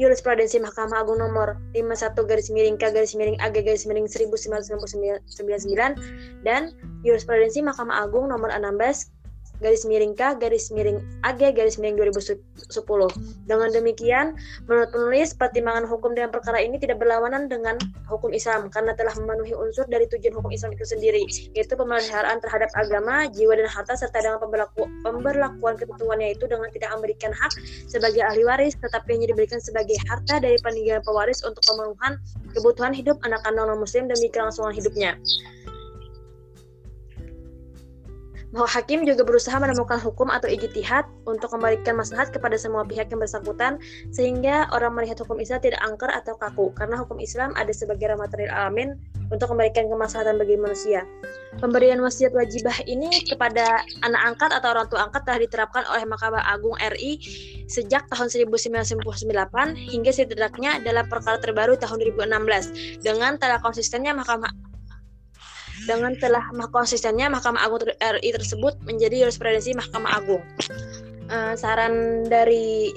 jurisprudensi 0.00 0.56
Mahkamah 0.56 1.04
Agung 1.04 1.20
nomor 1.20 1.60
51 1.76 2.16
garis 2.24 2.48
miring 2.48 2.80
K 2.80 2.88
garis 2.90 3.12
miring 3.12 3.36
AG 3.38 3.56
garis 3.60 3.84
miring 3.84 4.08
1999 4.08 5.28
dan 6.42 6.72
jurisprudensi 7.04 7.60
Mahkamah 7.60 8.08
Agung 8.08 8.32
nomor 8.32 8.48
16 8.48 9.21
garis 9.62 9.86
miring 9.86 10.18
K 10.18 10.34
garis 10.36 10.74
miring 10.74 10.98
AG 11.22 11.38
garis 11.54 11.78
miring 11.78 11.96
2010. 11.96 12.42
Dengan 13.46 13.68
demikian, 13.70 14.34
menurut 14.66 14.90
penulis, 14.90 15.30
pertimbangan 15.38 15.86
hukum 15.86 16.18
dalam 16.18 16.34
perkara 16.34 16.58
ini 16.58 16.76
tidak 16.82 16.98
berlawanan 16.98 17.46
dengan 17.46 17.78
hukum 18.10 18.34
Islam 18.34 18.68
karena 18.74 18.92
telah 18.98 19.14
memenuhi 19.14 19.54
unsur 19.54 19.86
dari 19.86 20.10
tujuan 20.10 20.34
hukum 20.34 20.50
Islam 20.50 20.74
itu 20.74 20.84
sendiri, 20.84 21.22
yaitu 21.54 21.78
pemeliharaan 21.78 22.42
terhadap 22.42 22.68
agama, 22.74 23.30
jiwa 23.30 23.54
dan 23.54 23.70
harta 23.70 23.94
serta 23.94 24.18
dengan 24.18 24.42
pemberlaku, 24.42 24.90
pemberlakuan 25.06 25.78
ketentuannya 25.78 26.34
itu 26.34 26.44
dengan 26.50 26.68
tidak 26.74 26.90
memberikan 26.98 27.30
hak 27.30 27.52
sebagai 27.86 28.26
ahli 28.26 28.42
waris, 28.42 28.74
tetapi 28.82 29.14
hanya 29.14 29.30
diberikan 29.30 29.62
sebagai 29.62 29.94
harta 30.10 30.42
dari 30.42 30.58
peninggalan 30.60 31.04
pewaris 31.06 31.46
untuk 31.46 31.62
pemenuhan 31.62 32.18
kebutuhan 32.52 32.92
hidup 32.92 33.16
anak-anak 33.22 33.70
non-muslim 33.70 34.10
demi 34.10 34.26
kelangsungan 34.28 34.74
hidupnya. 34.74 35.14
Bahwa 38.52 38.68
hakim 38.68 39.08
juga 39.08 39.24
berusaha 39.24 39.56
menemukan 39.56 39.96
hukum 39.96 40.28
atau 40.28 40.44
ijtihad 40.44 41.08
untuk 41.24 41.56
memberikan 41.56 41.96
maslahat 41.96 42.28
kepada 42.30 42.60
semua 42.60 42.84
pihak 42.84 43.08
yang 43.08 43.20
bersangkutan 43.20 43.80
sehingga 44.12 44.68
orang 44.76 44.92
melihat 44.92 45.16
hukum 45.24 45.40
Islam 45.40 45.64
tidak 45.64 45.80
angker 45.80 46.12
atau 46.12 46.36
kaku 46.36 46.68
karena 46.76 47.00
hukum 47.00 47.16
Islam 47.16 47.56
ada 47.56 47.72
sebagai 47.72 48.12
rahmatul 48.12 48.44
alamin 48.52 49.00
untuk 49.32 49.48
memberikan 49.56 49.88
kemaslahatan 49.88 50.36
bagi 50.36 50.60
manusia. 50.60 51.08
Pemberian 51.56 52.00
wasiat 52.04 52.36
wajibah 52.36 52.76
ini 52.84 53.24
kepada 53.24 53.80
anak 54.04 54.36
angkat 54.36 54.50
atau 54.52 54.68
orang 54.76 54.86
tua 54.92 55.08
angkat 55.08 55.24
telah 55.24 55.40
diterapkan 55.40 55.84
oleh 55.88 56.04
Mahkamah 56.04 56.44
Agung 56.52 56.76
RI 56.76 57.16
sejak 57.64 58.04
tahun 58.12 58.28
1998 58.28 59.32
hingga 59.76 60.12
setidaknya 60.12 60.84
dalam 60.84 61.08
perkara 61.08 61.40
terbaru 61.40 61.80
tahun 61.80 62.04
2016 62.12 63.00
dengan 63.00 63.40
telah 63.40 63.56
konsistennya 63.64 64.12
Mahkamah 64.12 64.71
dengan 65.86 66.14
telah 66.18 66.46
konsistennya 66.70 67.26
Mahkamah 67.32 67.62
Agung 67.66 67.82
RI 67.98 68.30
tersebut 68.34 68.78
menjadi 68.86 69.26
jurisprudensi 69.26 69.74
Mahkamah 69.74 70.12
Agung. 70.18 70.42
Uh, 71.32 71.56
saran 71.56 72.26
dari 72.28 72.92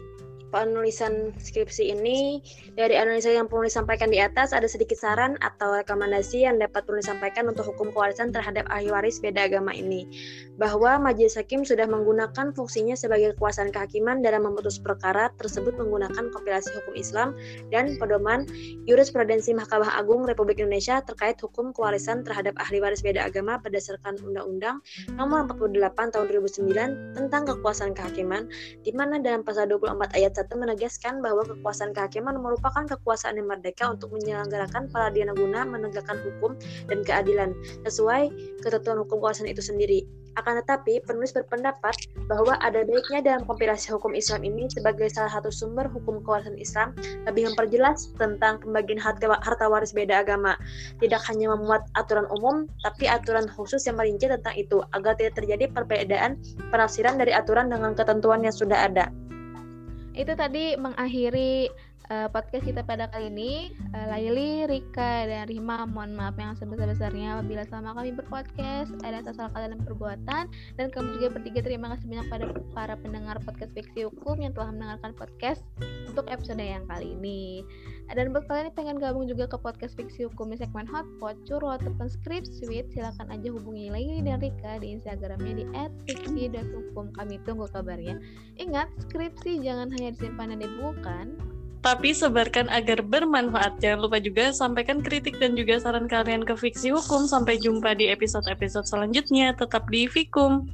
penulisan 0.55 1.35
skripsi 1.35 1.91
ini 1.91 2.39
dari 2.79 2.95
analisa 2.95 3.27
yang 3.27 3.51
penulis 3.51 3.75
sampaikan 3.75 4.07
di 4.07 4.23
atas 4.23 4.55
ada 4.55 4.71
sedikit 4.71 4.95
saran 4.95 5.35
atau 5.43 5.75
rekomendasi 5.75 6.47
yang 6.47 6.55
dapat 6.55 6.87
penulis 6.87 7.11
sampaikan 7.11 7.51
untuk 7.51 7.67
hukum 7.67 7.91
kewarisan 7.91 8.31
terhadap 8.31 8.63
ahli 8.71 8.87
waris 8.87 9.19
beda 9.19 9.51
agama 9.51 9.75
ini. 9.75 10.07
Bahwa 10.55 10.95
majelis 10.95 11.35
hakim 11.35 11.67
sudah 11.67 11.83
menggunakan 11.83 12.55
fungsinya 12.55 12.95
sebagai 12.95 13.35
kekuasaan 13.35 13.75
kehakiman 13.75 14.23
dalam 14.23 14.47
memutus 14.47 14.79
perkara 14.79 15.27
tersebut 15.35 15.75
menggunakan 15.75 16.31
kompilasi 16.31 16.71
hukum 16.79 16.95
Islam 16.95 17.35
dan 17.67 17.99
pedoman 17.99 18.47
jurisprudensi 18.87 19.51
Mahkamah 19.51 19.91
Agung 19.99 20.23
Republik 20.23 20.63
Indonesia 20.63 21.03
terkait 21.03 21.35
hukum 21.43 21.75
kewarisan 21.75 22.23
terhadap 22.23 22.55
ahli 22.63 22.79
waris 22.79 23.03
beda 23.03 23.27
agama 23.27 23.59
berdasarkan 23.59 24.15
Undang-Undang 24.23 24.79
Nomor 25.19 25.51
48 25.51 26.15
Tahun 26.15 26.25
2009 26.31 27.19
tentang 27.19 27.43
kekuasaan 27.43 27.91
kehakiman 27.91 28.47
di 28.87 28.95
mana 28.95 29.19
dalam 29.19 29.43
pasal 29.43 29.67
24 29.67 30.15
ayat 30.15 30.31
1 30.31 30.44
21 30.45 30.61
menegaskan 30.61 31.13
bahwa 31.25 31.41
kekuasaan 31.45 31.91
kehakiman 31.97 32.37
merupakan 32.37 32.85
kekuasaan 32.85 33.41
yang 33.41 33.49
merdeka 33.49 33.89
untuk 33.89 34.13
menyelenggarakan 34.13 34.87
peradilan 34.93 35.33
guna 35.33 35.65
menegakkan 35.65 36.21
hukum 36.21 36.53
dan 36.85 37.01
keadilan 37.01 37.57
sesuai 37.83 38.29
ketentuan 38.61 39.01
hukum 39.01 39.17
kekuasaan 39.17 39.49
itu 39.49 39.61
sendiri. 39.65 40.05
Akan 40.35 40.59
tetapi, 40.59 40.99
penulis 41.07 41.31
berpendapat 41.31 41.95
bahwa 42.27 42.59
ada 42.59 42.83
baiknya 42.83 43.23
dalam 43.23 43.47
kompilasi 43.47 43.95
hukum 43.95 44.11
Islam 44.11 44.43
ini 44.43 44.67
sebagai 44.67 45.07
salah 45.07 45.31
satu 45.31 45.47
sumber 45.47 45.87
hukum 45.87 46.19
kewarganegaraan 46.27 46.59
Islam 46.59 46.87
lebih 47.23 47.47
memperjelas 47.51 48.11
tentang 48.19 48.59
pembagian 48.59 48.99
harta 48.99 49.65
waris 49.71 49.95
beda 49.95 50.27
agama. 50.27 50.59
Tidak 50.99 51.21
hanya 51.31 51.55
memuat 51.55 51.87
aturan 51.95 52.27
umum, 52.35 52.67
tapi 52.83 53.07
aturan 53.07 53.47
khusus 53.47 53.87
yang 53.87 53.95
merinci 53.95 54.27
tentang 54.27 54.55
itu 54.59 54.83
agar 54.91 55.15
tidak 55.15 55.39
terjadi 55.39 55.71
perbedaan 55.71 56.35
penafsiran 56.67 57.15
dari 57.15 57.31
aturan 57.31 57.71
dengan 57.71 57.95
ketentuan 57.95 58.43
yang 58.43 58.51
sudah 58.51 58.91
ada. 58.91 59.07
Itu 60.15 60.31
tadi 60.39 60.79
mengakhiri 60.79 61.67
uh, 62.09 62.27
podcast 62.29 62.65
kita 62.65 62.81
pada 62.85 63.09
kali 63.09 63.31
ini. 63.31 63.53
Uh, 63.93 64.07
Laili, 64.11 64.69
Rika, 64.69 65.25
dan 65.25 65.49
Rima 65.49 65.85
mohon 65.89 66.13
maaf 66.13 66.37
yang 66.37 66.53
sebesar-besarnya 66.57 67.39
apabila 67.39 67.63
selama 67.65 67.97
kami 67.97 68.11
berpodcast 68.13 68.91
ada 69.01 69.21
salah 69.25 69.49
kata 69.53 69.71
dalam 69.71 69.81
perbuatan 69.81 70.43
dan 70.77 70.87
kami 70.93 71.07
juga 71.17 71.39
bertiga 71.39 71.65
terima 71.65 71.93
kasih 71.95 72.05
banyak 72.09 72.27
pada 72.29 72.45
para 72.75 72.93
pendengar 72.99 73.37
podcast 73.41 73.71
Fiksi 73.73 74.05
Hukum 74.09 74.41
yang 74.41 74.53
telah 74.53 74.69
mendengarkan 74.73 75.11
podcast 75.17 75.61
untuk 76.09 76.29
episode 76.29 76.61
yang 76.61 76.85
kali 76.87 77.15
ini. 77.17 77.65
Dan 78.13 78.31
buat 78.37 78.45
kalian 78.45 78.69
yang 78.69 78.75
pengen 78.77 78.97
gabung 79.01 79.25
juga 79.25 79.49
ke 79.49 79.57
podcast 79.57 79.97
Fiksi 79.97 80.29
Hukum 80.29 80.53
di 80.53 80.61
segmen 80.61 80.85
Hotpot, 80.85 81.41
Curhat, 81.49 81.81
ataupun 81.81 82.05
Script 82.05 82.45
Suite, 82.45 82.85
silahkan 82.93 83.25
aja 83.33 83.49
hubungi 83.49 83.89
Laili 83.89 84.21
dan 84.21 84.37
Rika 84.37 84.77
di 84.77 84.93
Instagramnya 84.93 85.53
di 85.57 85.65
@fiksi.hukum. 86.05 87.17
Kami 87.17 87.41
tunggu 87.43 87.65
kabarnya. 87.73 88.21
Ingat, 88.61 88.93
skripsi 89.09 89.57
jangan 89.65 89.89
hanya 89.97 90.13
disimpan 90.13 90.53
dan 90.53 90.61
dibukukan, 90.61 91.33
tapi 91.85 92.17
sebarkan 92.17 92.65
agar 92.73 93.05
bermanfaat. 93.05 93.77
Jangan 93.77 94.09
lupa 94.09 94.17
juga 94.17 94.49
sampaikan 94.49 95.05
kritik 95.05 95.37
dan 95.37 95.53
juga 95.53 95.77
saran 95.77 96.09
kalian 96.09 96.41
ke 96.41 96.57
Fiksi 96.57 96.89
Hukum. 96.89 97.29
Sampai 97.29 97.61
jumpa 97.61 97.93
di 97.93 98.09
episode-episode 98.09 98.89
selanjutnya. 98.89 99.53
Tetap 99.53 99.85
di 99.93 100.09
Fikum. 100.09 100.65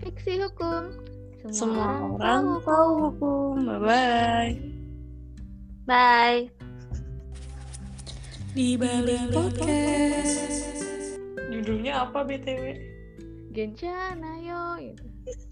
Fiksi 0.00 0.40
Hukum. 0.40 0.96
Semua, 1.52 1.52
Semua 1.52 1.88
orang, 2.16 2.44
tahu 2.64 2.90
hukum. 3.06 3.52
Bye-bye. 3.68 4.52
Bye. 5.86 6.48
Di 8.56 8.80
balik 8.80 9.30
podcast. 9.30 10.80
Judulnya 11.52 12.08
apa 12.08 12.24
BTW? 12.24 12.80
Gencana 13.52 14.40
yo. 14.40 14.96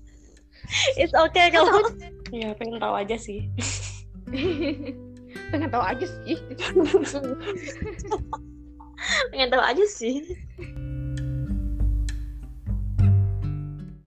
It's 1.00 1.12
okay 1.12 1.52
kalau 1.52 1.92
ya 2.32 2.56
pengen 2.56 2.80
tahu 2.80 2.96
aja 2.96 3.20
sih. 3.20 3.52
pengen 5.50 5.70
tahu 5.70 5.84
aja 5.84 6.06
sih. 6.22 6.38
Pengen 9.30 9.48
tahu 9.52 9.62
aja 9.62 9.84
sih 9.90 10.24